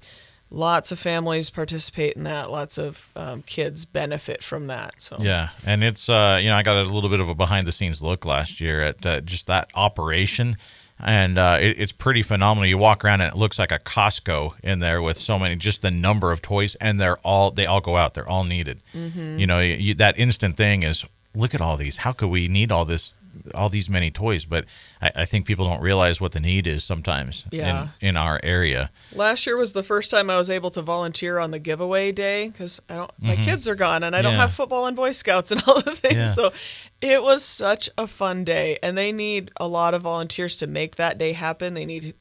Lots 0.53 0.93
of 0.93 1.01
families 1.01 1.51
participate 1.51 2.15
in 2.15 2.23
that. 2.23 2.53
Lots 2.53 2.79
of 2.79 3.11
um, 3.17 3.43
kids 3.43 3.85
benefit 3.85 4.45
from 4.45 4.69
that. 4.69 4.95
So 4.99 5.17
Yeah, 5.19 5.49
and 5.67 5.83
it's 5.83 6.09
uh, 6.09 6.39
you 6.41 6.49
know 6.49 6.57
I 6.57 6.63
got 6.63 6.77
a 6.87 6.89
little 6.89 7.11
bit 7.11 7.21
of 7.21 7.29
a 7.29 7.35
behind 7.35 7.69
the 7.69 7.73
scenes 7.73 8.01
look 8.01 8.25
last 8.25 8.59
year 8.59 8.83
at 8.83 9.05
uh, 9.05 9.21
just 9.21 9.47
that 9.49 9.69
operation, 9.75 10.57
and 11.01 11.39
uh, 11.39 11.59
it, 11.61 11.77
it's 11.79 11.93
pretty 11.93 12.23
phenomenal. 12.23 12.69
You 12.69 12.79
walk 12.79 13.05
around 13.05 13.21
and 13.21 13.33
it 13.33 13.39
looks 13.39 13.59
like 13.59 13.73
a 13.73 13.79
Costco 13.79 14.55
in 14.63 14.81
there 14.81 15.01
with 15.03 15.19
so 15.19 15.39
many, 15.39 15.57
just 15.57 15.83
the 15.83 15.91
number 15.91 16.33
of 16.33 16.43
toys, 16.43 16.75
and 16.81 17.01
they're 17.01 17.19
all 17.19 17.51
they 17.51 17.67
all 17.67 17.81
go 17.81 17.97
out. 17.97 18.15
They're 18.15 18.29
all 18.29 18.45
needed. 18.45 18.81
Mm-hmm. 18.95 19.39
You 19.39 19.47
know, 19.47 19.61
you, 19.61 19.95
that 19.95 20.19
instant 20.19 20.57
thing 20.57 20.83
is 20.83 21.05
look 21.35 21.55
at 21.55 21.61
all 21.61 21.77
these. 21.77 21.99
How 21.99 22.13
could 22.13 22.29
we 22.29 22.49
need 22.49 22.73
all 22.73 22.85
this? 22.85 23.13
All 23.55 23.69
these 23.69 23.89
many 23.89 24.11
toys 24.11 24.45
but 24.45 24.65
I, 25.01 25.11
I 25.17 25.25
think 25.25 25.47
people 25.47 25.67
don't 25.69 25.81
realize 25.81 26.21
what 26.21 26.33
the 26.33 26.41
need 26.41 26.67
is 26.67 26.85
sometimes 26.85 27.45
Yeah. 27.51 27.89
in, 28.01 28.09
in 28.11 28.17
our 28.17 28.41
area 28.43 28.91
Last 29.15 29.47
year 29.47 29.57
was 29.57 29.73
the 29.73 29.83
first 29.83 30.11
time 30.11 30.29
I 30.31 30.37
was 30.37 30.51
able 30.51 30.71
to 30.73 30.83
volunteer 30.83 31.39
on 31.39 31.51
the 31.51 31.59
giveaway 31.59 32.13
day 32.13 32.49
because 32.49 32.81
I 32.89 32.97
don't, 32.97 33.11
my 33.19 33.37
kids 33.37 33.69
are 33.69 33.75
gone 33.75 34.03
and 34.03 34.15
I 34.15 34.23
don't 34.23 34.29
Mm-hmm. 34.33 34.41
Have 34.41 34.53
football 34.53 34.87
and 34.87 34.95
Boy 34.97 35.11
Scouts 35.13 35.51
and 35.51 35.63
all 35.67 35.81
the 35.83 35.97
things. 35.97 36.15
Yeah. 36.15 36.27
So 36.27 36.53
it 37.01 37.23
was 37.23 37.43
such 37.45 37.89
a 37.97 38.07
fun 38.07 38.45
day, 38.45 38.79
and 38.83 38.97
they 38.99 39.11
need 39.11 39.51
a 39.57 39.67
lot 39.67 39.95
of 39.95 40.03
volunteers 40.03 40.55
to 40.57 40.67
make 40.67 40.97
that 40.97 41.17
day 41.19 41.33
happen. 41.33 41.75
They 41.75 41.87
need 41.87 42.15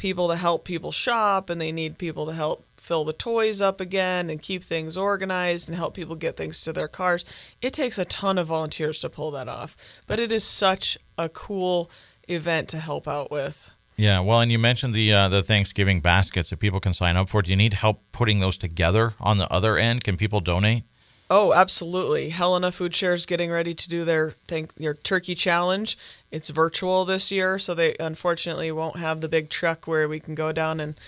people 0.00 0.28
to 0.28 0.36
help 0.36 0.64
people 0.64 0.90
shop, 0.90 1.50
and 1.50 1.60
they 1.60 1.70
need 1.70 1.98
people 1.98 2.24
to 2.24 2.32
help 2.32 2.64
fill 2.78 3.04
the 3.04 3.12
toys 3.12 3.60
up 3.60 3.82
again 3.82 4.30
and 4.30 4.40
keep 4.40 4.64
things 4.64 4.96
organized 4.96 5.68
and 5.68 5.76
help 5.76 5.92
people 5.92 6.16
get 6.16 6.38
things 6.38 6.62
to 6.62 6.72
their 6.72 6.88
cars. 6.88 7.22
It 7.60 7.74
takes 7.74 7.98
a 7.98 8.06
ton 8.06 8.38
of 8.38 8.46
volunteers 8.46 8.98
to 9.00 9.10
pull 9.10 9.30
that 9.32 9.46
off, 9.46 9.76
but 10.06 10.18
it 10.18 10.32
is 10.32 10.42
such 10.42 10.96
a 11.18 11.28
cool 11.28 11.90
event 12.28 12.70
to 12.70 12.78
help 12.78 13.06
out 13.06 13.30
with. 13.30 13.70
Yeah, 13.96 14.20
well, 14.20 14.40
and 14.40 14.50
you 14.50 14.58
mentioned 14.58 14.94
the 14.94 15.12
uh, 15.12 15.28
the 15.28 15.42
Thanksgiving 15.42 16.00
baskets 16.00 16.48
that 16.48 16.58
people 16.58 16.80
can 16.80 16.94
sign 16.94 17.18
up 17.18 17.28
for. 17.28 17.42
Do 17.42 17.50
you 17.50 17.56
need 17.56 17.74
help 17.74 18.00
putting 18.12 18.38
those 18.40 18.56
together 18.56 19.12
on 19.20 19.36
the 19.36 19.52
other 19.52 19.76
end? 19.76 20.02
Can 20.02 20.16
people 20.16 20.40
donate? 20.40 20.84
Oh, 21.32 21.52
absolutely. 21.52 22.30
Helena 22.30 22.72
Food 22.72 22.92
Share 22.92 23.14
is 23.14 23.24
getting 23.24 23.52
ready 23.52 23.72
to 23.72 23.88
do 23.88 24.04
their 24.04 24.34
thank 24.48 24.72
your 24.76 24.94
turkey 24.94 25.36
challenge. 25.36 25.96
It's 26.32 26.50
virtual 26.50 27.04
this 27.04 27.30
year, 27.30 27.56
so 27.60 27.72
they 27.72 27.94
unfortunately 28.00 28.72
won't 28.72 28.96
have 28.96 29.20
the 29.20 29.28
big 29.28 29.48
truck 29.48 29.86
where 29.86 30.08
we 30.08 30.18
can 30.18 30.34
go 30.34 30.50
down 30.50 30.80
and 30.80 30.98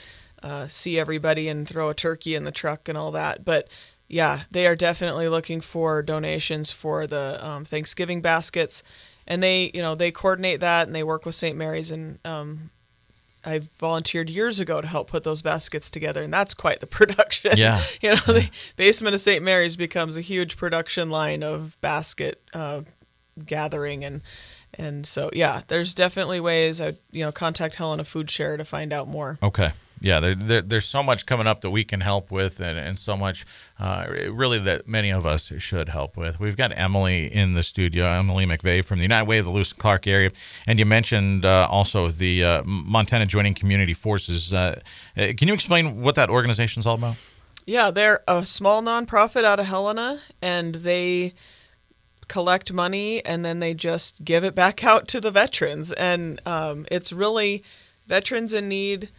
uh, 0.40 0.68
see 0.68 0.96
everybody 0.96 1.48
and 1.48 1.66
throw 1.66 1.88
a 1.88 1.94
turkey 1.94 2.36
in 2.36 2.44
the 2.44 2.52
truck 2.52 2.88
and 2.88 2.96
all 2.96 3.10
that. 3.10 3.44
But 3.44 3.66
yeah, 4.06 4.42
they 4.48 4.64
are 4.68 4.76
definitely 4.76 5.28
looking 5.28 5.60
for 5.60 6.02
donations 6.02 6.70
for 6.70 7.08
the 7.08 7.44
um, 7.44 7.64
Thanksgiving 7.64 8.20
baskets, 8.20 8.84
and 9.26 9.42
they 9.42 9.72
you 9.74 9.82
know 9.82 9.96
they 9.96 10.12
coordinate 10.12 10.60
that 10.60 10.86
and 10.86 10.94
they 10.94 11.02
work 11.02 11.26
with 11.26 11.34
St. 11.34 11.58
Mary's 11.58 11.90
and 11.90 12.20
um, 12.24 12.70
I 13.44 13.62
volunteered 13.78 14.30
years 14.30 14.60
ago 14.60 14.80
to 14.80 14.86
help 14.86 15.10
put 15.10 15.24
those 15.24 15.42
baskets 15.42 15.90
together, 15.90 16.22
and 16.22 16.32
that's 16.32 16.54
quite 16.54 16.80
the 16.80 16.86
production. 16.98 17.56
Yeah. 17.56 17.82
you 18.00 18.10
know, 18.10 18.16
the 18.26 18.50
basement 18.76 19.14
of 19.14 19.20
St. 19.20 19.42
Mary's 19.42 19.76
becomes 19.76 20.16
a 20.16 20.20
huge 20.20 20.56
production 20.56 21.10
line 21.10 21.42
of 21.42 21.80
basket 21.80 22.40
uh, 22.54 22.82
gathering, 23.44 24.04
and 24.04 24.22
and 24.74 25.06
so 25.06 25.30
yeah, 25.32 25.62
there's 25.68 25.94
definitely 25.94 26.40
ways. 26.40 26.80
I 26.80 26.94
you 27.10 27.24
know 27.24 27.32
contact 27.32 27.76
Helena 27.76 28.04
Food 28.04 28.30
Share 28.30 28.56
to 28.56 28.64
find 28.64 28.92
out 28.92 29.08
more. 29.08 29.38
Okay. 29.42 29.72
Yeah, 30.02 30.18
there, 30.18 30.34
there, 30.34 30.62
there's 30.62 30.84
so 30.84 31.00
much 31.02 31.26
coming 31.26 31.46
up 31.46 31.60
that 31.60 31.70
we 31.70 31.84
can 31.84 32.00
help 32.00 32.32
with, 32.32 32.58
and, 32.58 32.76
and 32.76 32.98
so 32.98 33.16
much 33.16 33.46
uh, 33.78 34.06
really 34.08 34.58
that 34.58 34.88
many 34.88 35.10
of 35.10 35.24
us 35.24 35.52
should 35.58 35.88
help 35.88 36.16
with. 36.16 36.40
We've 36.40 36.56
got 36.56 36.76
Emily 36.76 37.32
in 37.32 37.54
the 37.54 37.62
studio, 37.62 38.06
Emily 38.06 38.44
McVey 38.44 38.84
from 38.84 38.98
the 38.98 39.04
United 39.04 39.28
Way 39.28 39.38
of 39.38 39.44
the 39.44 39.52
Lewis 39.52 39.70
and 39.70 39.78
Clark 39.78 40.08
area, 40.08 40.30
and 40.66 40.80
you 40.80 40.84
mentioned 40.84 41.44
uh, 41.44 41.68
also 41.70 42.08
the 42.08 42.42
uh, 42.42 42.62
Montana 42.64 43.26
Joining 43.26 43.54
Community 43.54 43.94
Forces. 43.94 44.52
Uh, 44.52 44.80
uh, 45.16 45.28
can 45.36 45.46
you 45.46 45.54
explain 45.54 46.02
what 46.02 46.16
that 46.16 46.30
organization 46.30 46.80
is 46.80 46.86
all 46.86 46.96
about? 46.96 47.16
Yeah, 47.64 47.92
they're 47.92 48.24
a 48.26 48.44
small 48.44 48.82
nonprofit 48.82 49.44
out 49.44 49.60
of 49.60 49.66
Helena, 49.66 50.20
and 50.42 50.74
they 50.74 51.34
collect 52.32 52.72
money 52.72 53.22
and 53.26 53.44
then 53.44 53.60
they 53.60 53.74
just 53.74 54.24
give 54.24 54.42
it 54.42 54.54
back 54.54 54.82
out 54.90 55.06
to 55.06 55.20
the 55.20 55.30
veterans. 55.30 55.92
And 55.92 56.40
um, 56.46 56.86
it's 56.90 57.12
really 57.12 57.62
veterans 58.06 58.54
in 58.54 58.68
need 58.68 59.10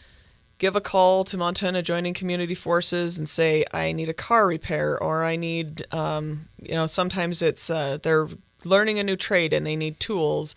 give 0.57 0.75
a 0.75 0.81
call 0.81 1.23
to 1.25 1.37
Montana 1.37 1.81
Joining 1.81 2.13
Community 2.13 2.55
Forces 2.55 3.17
and 3.17 3.27
say, 3.27 3.65
I 3.73 3.91
need 3.91 4.09
a 4.09 4.13
car 4.13 4.47
repair, 4.47 5.01
or 5.01 5.23
I 5.23 5.35
need, 5.35 5.85
um, 5.93 6.47
you 6.61 6.73
know, 6.73 6.87
sometimes 6.87 7.41
it's 7.41 7.69
uh, 7.69 7.97
they're 8.01 8.29
learning 8.63 8.99
a 8.99 9.03
new 9.03 9.15
trade 9.15 9.53
and 9.53 9.65
they 9.65 9.75
need 9.75 9.99
tools. 9.99 10.55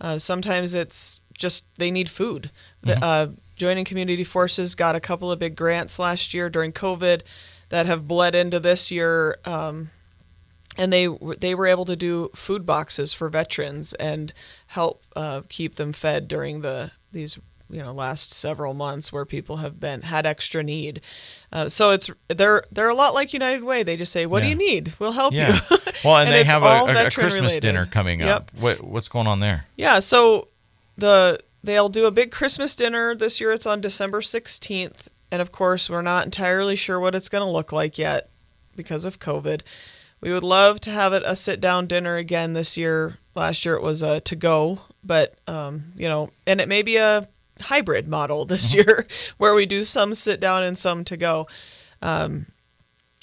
Uh, 0.00 0.18
sometimes 0.18 0.74
it's 0.74 1.20
just 1.34 1.64
they 1.78 1.90
need 1.90 2.08
food. 2.08 2.50
Mm-hmm. 2.84 3.02
Uh, 3.02 3.26
Joining 3.56 3.84
Community 3.84 4.24
Forces 4.24 4.74
got 4.74 4.96
a 4.96 5.00
couple 5.00 5.30
of 5.30 5.38
big 5.38 5.56
grants 5.56 5.98
last 5.98 6.34
year 6.34 6.50
during 6.50 6.72
COVID 6.72 7.22
that 7.68 7.86
have 7.86 8.08
bled 8.08 8.34
into 8.34 8.58
this 8.58 8.90
year. 8.90 9.38
Um, 9.44 9.90
and 10.76 10.92
they 10.92 11.06
they 11.38 11.54
were 11.54 11.66
able 11.66 11.84
to 11.84 11.96
do 11.96 12.30
food 12.34 12.66
boxes 12.66 13.12
for 13.12 13.28
veterans 13.28 13.94
and 13.94 14.32
help 14.68 15.02
uh, 15.14 15.42
keep 15.48 15.76
them 15.76 15.92
fed 15.92 16.26
during 16.26 16.62
the 16.62 16.90
these 17.12 17.38
you 17.70 17.82
know 17.82 17.92
last 17.92 18.32
several 18.34 18.74
months 18.74 19.12
where 19.12 19.24
people 19.24 19.56
have 19.58 19.80
been 19.80 20.02
had 20.02 20.26
extra 20.26 20.62
need. 20.62 21.00
Uh, 21.52 21.68
so 21.68 21.90
it's 21.90 22.10
they're 22.28 22.64
they're 22.70 22.88
a 22.88 22.94
lot 22.94 23.14
like 23.14 23.32
United 23.32 23.64
Way. 23.64 23.82
They 23.82 23.96
just 23.96 24.12
say, 24.12 24.26
"What 24.26 24.42
Yeah. 24.42 24.44
do 24.44 24.50
you 24.50 24.56
need? 24.70 24.94
We'll 24.98 25.12
help 25.12 25.32
Yeah. 25.34 25.60
you." 25.70 25.78
Well, 26.04 26.18
and, 26.18 26.28
And 26.28 26.34
they 26.34 26.44
have 26.44 26.62
a, 26.62 27.06
a, 27.06 27.10
Christmas 27.10 27.34
related. 27.34 27.60
dinner 27.62 27.86
coming 27.86 28.20
up. 28.22 28.50
What, 28.58 28.84
what's 28.84 29.08
going 29.08 29.26
on 29.26 29.40
there? 29.40 29.64
Yeah, 29.76 30.00
so 30.00 30.48
the 30.98 31.40
they'll 31.62 31.88
do 31.88 32.04
a 32.04 32.10
big 32.10 32.30
Christmas 32.30 32.74
dinner 32.74 33.14
this 33.14 33.40
year. 33.40 33.52
It's 33.52 33.64
on 33.64 33.80
December 33.80 34.20
16th, 34.20 35.06
and 35.30 35.40
of 35.40 35.50
course, 35.50 35.88
we're 35.88 36.02
not 36.02 36.26
entirely 36.26 36.76
sure 36.76 37.00
what 37.00 37.14
it's 37.14 37.30
going 37.30 37.42
to 37.42 37.48
look 37.50 37.72
like 37.72 37.96
yet 37.96 38.28
because 38.76 39.06
of 39.06 39.18
COVID. 39.18 39.62
We 40.20 40.30
would 40.32 40.42
love 40.42 40.80
to 40.80 40.90
have 40.90 41.12
it 41.14 41.22
a 41.24 41.36
sit 41.36 41.58
down 41.60 41.86
dinner 41.86 42.16
again 42.16 42.52
this 42.52 42.76
year. 42.76 43.16
Last 43.34 43.64
year 43.64 43.74
it 43.74 43.82
was 43.82 44.02
a 44.02 44.20
to 44.22 44.36
go, 44.36 44.80
but 45.02 45.34
um, 45.46 45.84
you 45.96 46.08
know, 46.08 46.30
and 46.46 46.60
it 46.60 46.68
may 46.68 46.82
be 46.82 46.96
a 46.96 47.26
hybrid 47.62 48.08
model 48.08 48.44
this 48.44 48.74
year 48.74 49.06
where 49.38 49.54
we 49.54 49.66
do 49.66 49.82
some 49.82 50.14
sit 50.14 50.40
down 50.40 50.62
and 50.62 50.78
some 50.78 51.04
to 51.04 51.16
go. 51.16 51.46
Um, 52.02 52.46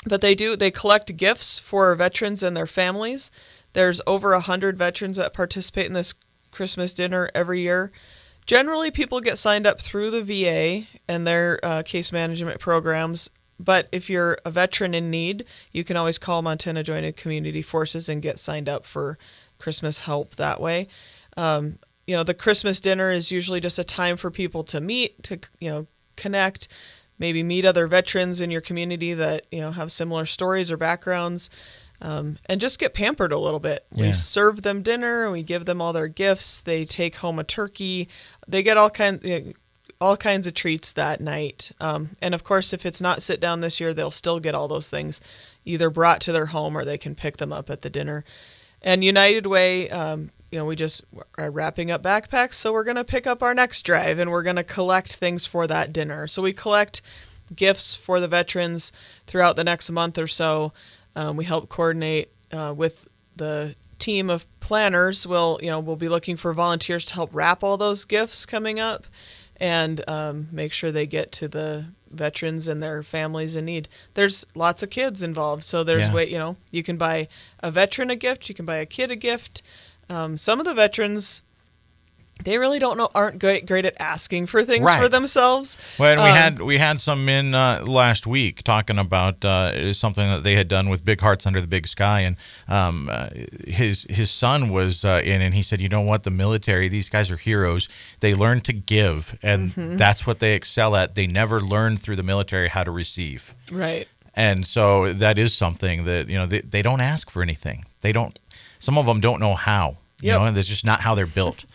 but 0.06 0.22
they 0.22 0.34
do 0.34 0.56
they 0.56 0.72
collect 0.72 1.16
gifts 1.16 1.60
for 1.60 1.94
veterans 1.96 2.42
and 2.42 2.58
their 2.58 2.68
families. 2.68 3.30
There's 3.74 4.02
over 4.08 4.34
a 4.34 4.40
hundred 4.40 4.78
veterans 4.78 5.18
that 5.18 5.34
participate 5.34 5.86
in 5.86 5.94
this 5.94 6.14
Christmas 6.52 6.94
dinner 6.94 7.30
every 7.34 7.62
year. 7.62 7.92
Generally, 8.46 8.92
people 8.92 9.22
get 9.22 9.38
signed 9.38 9.68
up 9.68 9.80
through 9.80 10.12
the 10.12 10.24
VA 10.24 10.88
and 11.08 11.26
their 11.26 11.60
uh, 11.64 11.84
case 11.84 12.12
management 12.12 12.60
programs. 12.60 13.30
But 13.60 13.88
if 13.92 14.10
you're 14.10 14.40
a 14.44 14.50
veteran 14.50 14.96
in 14.96 15.12
need, 15.12 15.46
you 15.72 15.84
can 15.84 15.96
always 15.96 16.18
call 16.18 16.42
Montana 16.42 16.84
Joint 16.84 17.16
Community 17.16 17.62
Forces 17.62 18.10
and 18.10 18.22
get 18.22 18.40
signed 18.40 18.68
up 18.68 18.86
for 18.86 19.20
Christmas 19.60 20.02
help 20.02 20.36
that 20.38 20.60
way. 20.60 20.88
Um, 21.38 21.78
you 22.12 22.18
know, 22.18 22.24
the 22.26 22.34
Christmas 22.34 22.82
dinner 22.82 23.10
is 23.10 23.32
usually 23.32 23.62
just 23.62 23.80
a 23.80 23.86
time 23.86 24.18
for 24.18 24.30
people 24.30 24.66
to 24.66 24.82
meet, 24.82 25.24
to 25.24 25.40
you 25.62 25.72
know, 25.72 25.88
connect, 26.18 26.68
maybe 27.18 27.42
meet 27.42 27.64
other 27.64 27.88
veterans 27.88 28.42
in 28.42 28.52
your 28.52 28.60
community 28.60 29.14
that 29.14 29.46
you 29.50 29.62
know 29.62 29.72
have 29.72 29.94
similar 29.94 30.26
stories 30.26 30.74
or 30.74 30.76
backgrounds, 30.76 31.50
um, 32.02 32.38
and 32.48 32.60
just 32.60 32.80
get 32.80 32.94
pampered 32.94 33.32
a 33.32 33.38
little 33.40 33.62
bit. 33.62 33.86
Yeah. 33.94 34.08
We 34.08 34.12
serve 34.12 34.64
them 34.64 34.82
dinner 34.82 35.24
and 35.24 35.32
we 35.32 35.42
give 35.42 35.64
them 35.64 35.80
all 35.80 35.94
their 35.94 36.10
gifts. 36.10 36.60
They 36.60 36.84
take 36.84 37.16
home 37.16 37.40
a 37.40 37.46
turkey. 37.46 38.10
They 38.46 38.62
get 38.62 38.76
all 38.76 38.90
kinds. 38.90 39.26
all 40.02 40.18
kinds 40.18 40.48
of 40.48 40.54
treats 40.54 40.92
that 40.92 41.22
night. 41.22 41.72
Um, 41.80 42.18
and 42.22 42.36
of 42.36 42.44
course, 42.44 42.74
if 42.74 42.86
it's 42.86 43.00
not 43.00 43.24
sit 43.24 43.40
down 43.40 43.62
this 43.62 43.80
year, 43.80 43.94
they'll 43.94 44.12
still 44.12 44.42
get 44.42 44.54
all 44.54 44.68
those 44.68 44.90
things 44.90 45.22
either 45.64 45.90
brought 45.90 46.20
to 46.22 46.34
their 46.34 46.48
home 46.48 46.78
or 46.78 46.84
they 46.84 46.98
can 46.98 47.16
pick 47.16 47.38
them 47.38 47.54
up 47.54 47.70
at 47.70 47.84
the 47.84 47.90
dinner. 47.90 48.26
And 48.82 49.02
United 49.02 49.46
Way, 49.46 49.90
um, 49.92 50.32
you 50.52 50.60
know, 50.60 50.66
we 50.66 50.76
just 50.76 51.04
are 51.38 51.50
wrapping 51.50 51.90
up 51.92 52.04
backpacks, 52.04 52.56
so 52.56 52.74
we're 52.74 52.84
going 52.84 52.98
to 52.98 53.04
pick 53.04 53.26
up 53.26 53.42
our 53.42 53.54
next 53.54 53.84
drive 53.84 54.20
and 54.20 54.30
we're 54.32 54.44
going 54.44 54.58
to 54.58 54.64
collect 54.64 55.16
things 55.16 55.46
for 55.46 55.66
that 55.68 55.94
dinner. 55.94 56.28
So 56.28 56.42
we 56.42 56.54
collect 56.54 57.02
gifts 57.56 57.96
for 57.96 58.20
the 58.20 58.28
veterans 58.28 58.92
throughout 59.28 59.56
the 59.56 59.64
next 59.64 59.90
month 59.90 60.18
or 60.18 60.28
so. 60.28 60.74
Um, 61.16 61.38
we 61.38 61.46
help 61.46 61.70
coordinate 61.70 62.30
uh, 62.52 62.74
with 62.76 63.08
the 63.36 63.76
team 64.00 64.30
of 64.30 64.46
planners. 64.60 65.26
We'll, 65.28 65.60
you 65.62 65.70
know, 65.70 65.80
we'll 65.80 65.96
be 65.96 66.10
looking 66.10 66.38
for 66.38 66.54
volunteers 66.54 67.06
to 67.06 67.14
help 67.14 67.30
wrap 67.34 67.64
all 67.64 67.78
those 67.78 68.04
gifts 68.06 68.46
coming 68.46 68.80
up 68.80 69.06
and 69.58 70.04
um, 70.10 70.48
make 70.52 70.74
sure 70.74 70.92
they 70.92 71.06
get 71.06 71.32
to 71.34 71.48
the 71.48 71.86
veterans 72.10 72.68
and 72.68 72.82
their 72.82 73.04
families 73.04 73.56
in 73.56 73.66
need. 73.66 73.88
There's 74.16 74.46
lots 74.56 74.82
of 74.84 74.90
kids 74.90 75.22
involved, 75.24 75.64
so 75.64 75.84
there's 75.84 76.08
Yeah. 76.08 76.14
way 76.14 76.30
you 76.30 76.38
know 76.40 76.58
you 76.72 76.84
can 76.84 76.98
buy 76.98 77.28
a 77.60 77.72
veteran 77.72 78.10
a 78.10 78.16
gift, 78.16 78.50
you 78.50 78.56
can 78.56 78.66
buy 78.66 78.78
a 78.78 78.86
kid 78.86 79.12
a 79.12 79.16
gift. 79.16 79.62
Um, 80.12 80.36
some 80.38 80.60
of 80.60 80.66
the 80.66 80.74
veterans, 80.74 81.42
they 82.44 82.58
really 82.58 82.80
don't 82.80 82.98
know, 82.98 83.08
aren't 83.14 83.38
great 83.40 83.66
great 83.68 83.86
at 83.86 83.94
asking 84.00 84.48
for 84.48 84.64
things 84.64 84.90
for 84.96 85.08
themselves. 85.08 85.78
Well, 86.00 86.12
and 86.14 86.22
we 86.24 86.30
Um, 86.30 86.36
had 86.36 86.62
we 86.62 86.78
had 86.80 87.00
some 87.00 87.30
in 87.30 87.54
uh, 87.54 87.84
last 87.86 88.26
week 88.28 88.64
talking 88.64 88.98
about 88.98 89.46
uh, 89.46 89.94
something 89.94 90.28
that 90.28 90.44
they 90.44 90.56
had 90.56 90.68
done 90.68 90.90
with 90.90 91.06
Big 91.06 91.22
Hearts 91.22 91.46
Under 91.46 91.62
the 91.62 91.68
Big 91.68 91.88
Sky, 91.88 92.22
and 92.22 92.36
um, 92.68 93.10
uh, 93.12 93.30
his 93.68 94.06
his 94.10 94.32
son 94.32 94.70
was 94.70 95.06
uh, 95.06 95.22
in, 95.24 95.42
and 95.42 95.54
he 95.54 95.62
said, 95.64 95.80
"You 95.82 95.88
know 95.90 96.02
what? 96.02 96.24
The 96.24 96.32
military, 96.32 96.90
these 96.90 97.10
guys 97.10 97.30
are 97.32 97.38
heroes. 97.38 97.88
They 98.22 98.34
learn 98.34 98.62
to 98.62 98.74
give, 98.74 99.38
and 99.44 99.72
Mm-hmm. 99.72 99.98
that's 99.98 100.26
what 100.28 100.40
they 100.40 100.54
excel 100.56 100.96
at. 100.96 101.14
They 101.16 101.28
never 101.28 101.62
learn 101.62 101.96
through 101.98 102.16
the 102.18 102.24
military 102.24 102.70
how 102.70 102.84
to 102.84 102.92
receive." 102.92 103.54
right. 103.72 104.08
And 104.34 104.66
so 104.66 105.12
that 105.14 105.38
is 105.38 105.54
something 105.54 106.06
that 106.06 106.28
you 106.30 106.38
know 106.40 106.48
they, 106.48 106.62
they 106.62 106.82
don't 106.82 107.02
ask 107.02 107.30
for 107.30 107.42
anything. 107.44 107.86
They 108.00 108.12
don't. 108.14 108.40
Some 108.80 108.98
of 108.98 109.06
them 109.06 109.20
don't 109.20 109.40
know 109.40 109.54
how. 109.54 109.98
You 110.22 110.28
Yep. 110.32 110.40
know, 110.40 110.46
and 110.46 110.56
that's 110.58 110.68
just 110.68 110.86
not 110.86 111.02
how 111.02 111.16
they're 111.16 111.26
built. 111.26 111.66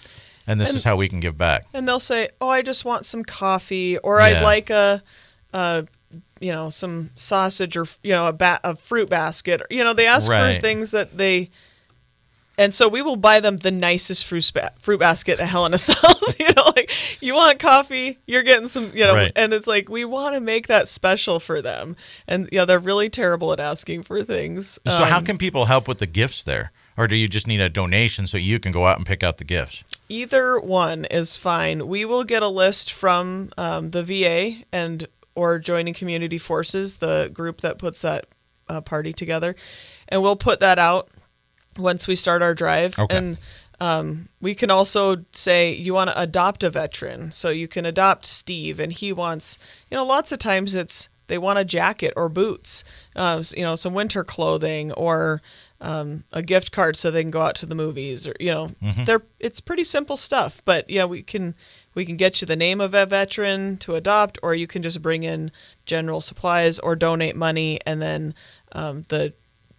And 0.47 0.61
this 0.61 0.69
And- 0.69 0.79
is 0.79 0.85
how 0.85 0.97
we 0.97 1.09
can 1.09 1.21
give 1.21 1.37
back. 1.37 1.65
and 1.75 1.87
they'll 1.89 1.99
say, 2.01 2.29
"Oh, 2.41 2.49
I 2.49 2.63
just 2.63 2.85
want 2.85 3.05
some 3.05 3.25
coffee, 3.25 3.99
or 3.99 4.19
Yeah. 4.21 4.27
I'd 4.27 4.43
like 4.43 4.71
a, 4.71 5.03
a, 5.53 5.87
you 6.39 6.53
know, 6.53 6.71
some 6.71 7.11
sausage, 7.17 7.77
or 7.77 7.87
you 8.03 8.13
know, 8.15 8.29
a 8.29 8.33
ba- 8.33 8.61
a 8.63 8.77
fruit 8.77 9.09
basket." 9.11 9.63
You 9.71 9.83
know, 9.83 9.93
they 9.93 10.07
ask 10.07 10.31
Right. 10.31 10.55
for 10.55 10.61
things 10.61 10.93
that 10.93 11.17
they, 11.19 11.51
and 12.59 12.73
so 12.73 12.87
we 12.89 13.03
will 13.03 13.17
buy 13.17 13.41
them 13.41 13.57
the 13.59 13.71
nicest 13.73 14.25
fruit 14.25 14.51
ba- 14.55 14.73
fruit 14.79 14.99
basket 15.01 15.39
that 15.39 15.47
Helena 15.47 15.79
sells. 15.79 16.37
you 16.39 16.47
know, 16.57 16.73
like 16.77 16.91
you 17.21 17.35
want 17.35 17.59
coffee, 17.59 18.19
you're 18.27 18.43
getting 18.45 18.69
some, 18.69 18.93
you 18.95 19.05
know, 19.05 19.15
Right. 19.15 19.33
and 19.35 19.53
it's 19.53 19.67
like 19.67 19.89
we 19.89 20.05
want 20.05 20.35
to 20.37 20.41
make 20.41 20.69
that 20.69 20.87
special 20.87 21.41
for 21.41 21.61
them, 21.61 21.97
and 22.29 22.49
yeah, 22.53 22.65
they're 22.65 22.79
really 22.79 23.11
terrible 23.11 23.53
at 23.53 23.59
asking 23.59 24.05
for 24.05 24.23
things. 24.23 24.79
So 24.87 25.05
how 25.05 25.19
Um, 25.19 25.25
can 25.25 25.39
people 25.39 25.65
help 25.65 25.89
with 25.89 25.99
the 25.99 26.07
gifts 26.07 26.45
there? 26.45 26.71
Or 26.97 27.07
do 27.07 27.17
you 27.17 27.29
just 27.29 27.47
need 27.47 27.61
a 27.61 27.69
donation 27.69 28.27
so 28.27 28.37
you 28.37 28.59
can 28.59 28.73
go 28.73 28.87
out 28.87 28.97
and 28.97 29.07
pick 29.07 29.23
out 29.23 29.39
the 29.39 29.45
gifts? 29.45 29.85
Either 30.09 30.59
one 30.59 31.05
is 31.07 31.37
fine. 31.37 31.89
We 31.89 32.05
will 32.05 32.25
get 32.25 32.43
a 32.43 32.49
list 32.49 32.93
from 32.93 33.51
um, 33.59 33.91
the 33.91 34.03
VA 34.03 34.65
and 34.73 35.07
or 35.35 35.59
joining 35.59 35.93
community 35.93 36.39
forces, 36.39 36.97
the 36.97 37.31
group 37.33 37.61
that 37.61 37.79
puts 37.79 38.03
that 38.03 38.27
uh, 38.69 38.81
party 38.81 39.13
together, 39.13 39.55
and 40.09 40.23
we'll 40.23 40.37
put 40.37 40.61
that 40.61 40.79
out 40.79 41.09
once 41.77 42.09
we 42.09 42.17
start 42.17 42.43
our 42.43 42.55
drive. 42.55 42.99
Okay. 42.99 43.17
And 43.17 43.39
um, 43.79 44.29
we 44.41 44.55
can 44.55 44.71
also 44.71 45.25
say 45.33 45.73
you 45.73 45.93
want 45.93 46.09
to 46.11 46.21
adopt 46.21 46.65
a 46.65 46.71
veteran, 46.71 47.33
so 47.33 47.51
you 47.51 47.69
can 47.69 47.85
adopt 47.85 48.25
Steve, 48.25 48.81
and 48.81 48.93
he 48.93 49.13
wants. 49.13 49.59
You 49.91 49.97
know, 49.97 50.07
lots 50.07 50.33
of 50.33 50.39
times 50.39 50.75
it's 50.75 51.09
they 51.29 51.39
want 51.39 51.59
a 51.59 51.65
jacket 51.65 52.13
or 52.17 52.29
boots, 52.29 52.85
uh, 53.15 53.43
you 53.55 53.63
know, 53.63 53.75
some 53.75 53.95
winter 53.95 54.25
clothing 54.25 54.93
or 54.93 55.43
um, 55.81 56.25
a 56.33 56.43
gift 56.43 56.73
card 56.73 56.97
so 56.97 57.11
they 57.11 57.23
can 57.23 57.31
go 57.31 57.43
out 57.43 57.55
to 57.57 57.67
the 57.67 57.75
movies 57.75 58.27
or 58.27 58.35
you 58.41 58.51
know, 58.51 58.69
Mm-hmm. 58.83 59.05
they're 59.05 59.23
it's 59.41 59.61
pretty 59.61 59.85
simple 59.85 60.17
stuff. 60.17 60.63
But 60.65 60.89
yeah, 60.89 61.05
we 61.05 61.23
can 61.23 61.55
we 61.95 62.05
can 62.07 62.17
get 62.17 62.41
you 62.41 62.47
the 62.47 62.57
name 62.57 62.81
of 62.81 62.95
a 62.95 63.07
veteran 63.07 63.77
to 63.79 63.95
adopt, 63.95 64.39
or 64.43 64.55
you 64.55 64.67
can 64.67 64.83
just 64.83 65.01
bring 65.03 65.23
in 65.23 65.51
general 65.87 66.21
supplies 66.21 66.79
or 66.79 66.95
donate 66.97 67.37
money, 67.37 67.79
and 67.87 68.01
then 68.03 68.35
um, 68.73 69.05
the 69.09 69.33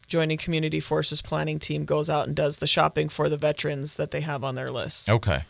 joining 0.08 0.38
community 0.38 0.80
forces 0.80 1.22
planning 1.22 1.60
team 1.60 1.84
goes 1.86 2.10
out 2.10 2.28
and 2.28 2.36
does 2.36 2.58
the 2.58 2.68
shopping 2.68 3.10
for 3.10 3.28
the 3.30 3.36
veterans 3.38 3.96
that 3.98 4.12
they 4.12 4.22
have 4.22 4.44
on 4.44 4.56
their 4.56 4.72
list. 4.72 5.10
Okay. 5.10 5.44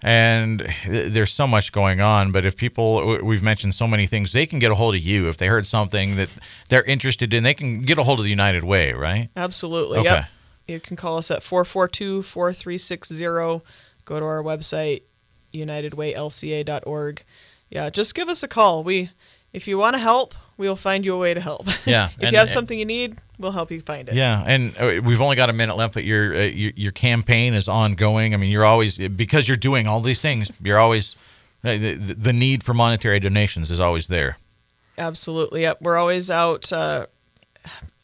And 0.00 0.72
there's 0.86 1.32
so 1.32 1.46
much 1.48 1.72
going 1.72 2.00
on, 2.00 2.30
but 2.30 2.46
if 2.46 2.56
people, 2.56 3.18
we've 3.22 3.42
mentioned 3.42 3.74
so 3.74 3.88
many 3.88 4.06
things, 4.06 4.32
they 4.32 4.46
can 4.46 4.60
get 4.60 4.70
a 4.70 4.76
hold 4.76 4.94
of 4.94 5.00
you. 5.00 5.28
If 5.28 5.38
they 5.38 5.48
heard 5.48 5.66
something 5.66 6.14
that 6.14 6.28
they're 6.68 6.84
interested 6.84 7.34
in, 7.34 7.42
they 7.42 7.54
can 7.54 7.82
get 7.82 7.98
a 7.98 8.04
hold 8.04 8.20
of 8.20 8.24
the 8.24 8.30
United 8.30 8.62
Way, 8.62 8.92
right? 8.92 9.28
Absolutely. 9.36 9.98
Okay. 9.98 10.04
Yep. 10.08 10.24
You 10.68 10.80
can 10.80 10.96
call 10.96 11.18
us 11.18 11.30
at 11.32 11.42
442 11.42 12.22
4360. 12.22 13.24
Go 14.04 14.20
to 14.20 14.24
our 14.24 14.42
website, 14.42 15.02
unitedwaylca.org. 15.52 17.24
Yeah, 17.70 17.90
just 17.90 18.14
give 18.14 18.28
us 18.28 18.42
a 18.42 18.48
call. 18.48 18.84
We, 18.84 19.10
If 19.52 19.66
you 19.66 19.78
want 19.78 19.94
to 19.94 19.98
help, 19.98 20.34
we'll 20.58 20.76
find 20.76 21.04
you 21.06 21.14
a 21.14 21.18
way 21.18 21.32
to 21.32 21.40
help. 21.40 21.66
Yeah, 21.86 22.08
if 22.08 22.22
and- 22.24 22.32
you 22.32 22.38
have 22.38 22.50
something 22.50 22.78
you 22.78 22.84
need, 22.84 23.16
we'll 23.38 23.52
help 23.52 23.70
you 23.70 23.80
find 23.80 24.08
it. 24.08 24.14
Yeah, 24.14 24.44
and 24.46 24.76
uh, 24.78 25.00
we've 25.02 25.22
only 25.22 25.36
got 25.36 25.48
a 25.48 25.52
minute 25.54 25.76
left, 25.76 25.94
but 25.94 26.04
your, 26.04 26.34
uh, 26.34 26.42
your 26.42 26.72
your 26.76 26.92
campaign 26.92 27.54
is 27.54 27.68
ongoing. 27.68 28.34
I 28.34 28.36
mean, 28.36 28.50
you're 28.50 28.66
always 28.66 28.98
because 28.98 29.48
you're 29.48 29.56
doing 29.56 29.86
all 29.86 30.00
these 30.00 30.20
things. 30.20 30.50
You're 30.62 30.78
always 30.78 31.16
uh, 31.64 31.72
the, 31.78 31.94
the 31.94 32.32
need 32.32 32.62
for 32.62 32.74
monetary 32.74 33.20
donations 33.20 33.70
is 33.70 33.80
always 33.80 34.08
there. 34.08 34.36
Absolutely. 34.98 35.62
Yep. 35.62 35.78
We're 35.80 35.96
always 35.96 36.30
out 36.30 36.72
uh, 36.72 37.06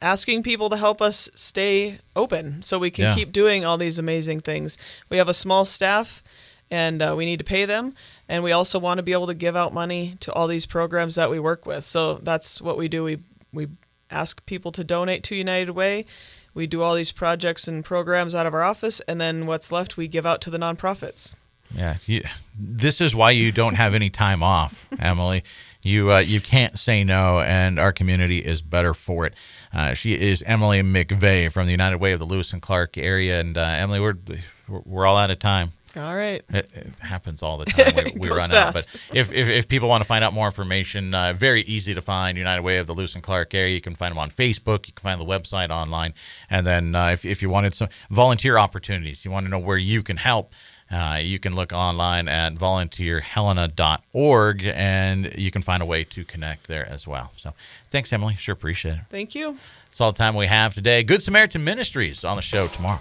asking 0.00 0.42
people 0.42 0.68
to 0.70 0.76
help 0.76 1.00
us 1.02 1.28
stay 1.34 1.98
open 2.14 2.62
so 2.62 2.78
we 2.78 2.90
can 2.90 3.04
Yeah. 3.04 3.14
keep 3.14 3.32
doing 3.32 3.64
all 3.64 3.76
these 3.78 3.98
amazing 3.98 4.40
things. 4.40 4.78
We 5.08 5.16
have 5.18 5.28
a 5.28 5.34
small 5.34 5.64
staff 5.64 6.22
and 6.70 7.02
uh, 7.02 7.14
we 7.16 7.24
need 7.24 7.38
to 7.38 7.44
pay 7.44 7.64
them. 7.64 7.94
And 8.28 8.42
we 8.42 8.52
also 8.52 8.78
want 8.78 8.98
to 8.98 9.02
be 9.02 9.12
able 9.12 9.26
to 9.26 9.34
give 9.34 9.56
out 9.56 9.72
money 9.72 10.16
to 10.20 10.32
all 10.32 10.46
these 10.46 10.66
programs 10.66 11.14
that 11.14 11.30
we 11.30 11.38
work 11.38 11.66
with. 11.66 11.86
So 11.86 12.14
that's 12.14 12.60
what 12.60 12.76
we 12.76 12.88
do. 12.88 13.04
We, 13.04 13.18
we 13.52 13.68
ask 14.10 14.44
people 14.46 14.72
to 14.72 14.84
donate 14.84 15.22
to 15.24 15.34
United 15.34 15.70
Way. 15.70 16.06
We 16.54 16.66
do 16.66 16.82
all 16.82 16.94
these 16.94 17.12
projects 17.12 17.66
and 17.66 17.84
programs 17.84 18.34
out 18.34 18.46
of 18.46 18.54
our 18.54 18.62
office, 18.62 19.00
and 19.00 19.20
then 19.20 19.46
what's 19.46 19.72
left 19.72 19.96
we 19.96 20.06
give 20.06 20.24
out 20.24 20.40
to 20.42 20.50
the 20.50 20.58
nonprofits. 20.58 21.34
Yeah, 21.74 21.96
you, 22.06 22.22
this 22.56 23.00
is 23.00 23.14
why 23.14 23.32
you 23.32 23.50
don't 23.50 23.74
have 23.74 23.94
any 23.94 24.08
time 24.08 24.42
off, 24.42 24.86
Emily. 25.00 25.42
You 25.82 26.12
uh, 26.12 26.18
you 26.20 26.40
can't 26.40 26.78
say 26.78 27.02
no, 27.02 27.40
and 27.40 27.78
our 27.78 27.92
community 27.92 28.38
is 28.38 28.62
better 28.62 28.94
for 28.94 29.26
it. 29.26 29.34
Uh, 29.72 29.94
she 29.94 30.14
is 30.14 30.42
Emily 30.46 30.80
McVey 30.82 31.50
from 31.50 31.66
the 31.66 31.72
United 31.72 31.98
Way 31.98 32.12
of 32.12 32.20
the 32.20 32.24
Lewis 32.24 32.52
and 32.52 32.62
Clark 32.62 32.96
area, 32.96 33.40
and 33.40 33.58
uh, 33.58 33.60
Emily, 33.60 33.98
we're 33.98 34.16
we're 34.68 35.06
all 35.06 35.16
out 35.16 35.30
of 35.30 35.40
time. 35.40 35.72
All 35.96 36.14
right. 36.14 36.42
It, 36.50 36.70
it 36.74 36.86
happens 37.00 37.42
all 37.42 37.58
the 37.58 37.64
time. 37.66 38.12
We, 38.16 38.20
we 38.20 38.28
run 38.28 38.52
out. 38.52 38.74
fast. 38.74 39.00
But 39.08 39.16
if, 39.16 39.32
if, 39.32 39.48
if 39.48 39.68
people 39.68 39.88
want 39.88 40.02
to 40.02 40.06
find 40.06 40.24
out 40.24 40.32
more 40.32 40.46
information, 40.46 41.14
uh, 41.14 41.32
very 41.32 41.62
easy 41.62 41.94
to 41.94 42.02
find. 42.02 42.36
United 42.36 42.62
Way 42.62 42.78
of 42.78 42.86
the 42.86 42.94
Lewis 42.94 43.14
and 43.14 43.22
Clark 43.22 43.54
area. 43.54 43.74
You 43.74 43.80
can 43.80 43.94
find 43.94 44.12
them 44.12 44.18
on 44.18 44.30
Facebook. 44.30 44.86
You 44.86 44.92
can 44.92 45.02
find 45.02 45.20
the 45.20 45.24
website 45.24 45.70
online. 45.70 46.14
And 46.50 46.66
then 46.66 46.94
uh, 46.94 47.08
if, 47.08 47.24
if 47.24 47.42
you 47.42 47.50
wanted 47.50 47.74
some 47.74 47.88
volunteer 48.10 48.58
opportunities, 48.58 49.24
you 49.24 49.30
want 49.30 49.46
to 49.46 49.50
know 49.50 49.58
where 49.58 49.78
you 49.78 50.02
can 50.02 50.16
help. 50.16 50.52
Uh, 50.90 51.18
you 51.20 51.38
can 51.38 51.54
look 51.54 51.72
online 51.72 52.28
at 52.28 52.54
volunteerhelena.org 52.54 54.72
and 54.74 55.32
you 55.36 55.50
can 55.50 55.62
find 55.62 55.82
a 55.82 55.86
way 55.86 56.04
to 56.04 56.24
connect 56.24 56.66
there 56.66 56.88
as 56.88 57.06
well. 57.06 57.32
So 57.36 57.54
thanks, 57.90 58.12
Emily. 58.12 58.36
Sure 58.36 58.52
appreciate 58.52 58.98
it. 58.98 59.04
Thank 59.10 59.34
you. 59.34 59.58
That's 59.86 60.00
all 60.00 60.12
the 60.12 60.18
time 60.18 60.34
we 60.34 60.46
have 60.46 60.74
today. 60.74 61.02
Good 61.02 61.22
Samaritan 61.22 61.64
Ministries 61.64 62.24
on 62.24 62.36
the 62.36 62.42
show 62.42 62.66
tomorrow. 62.68 63.00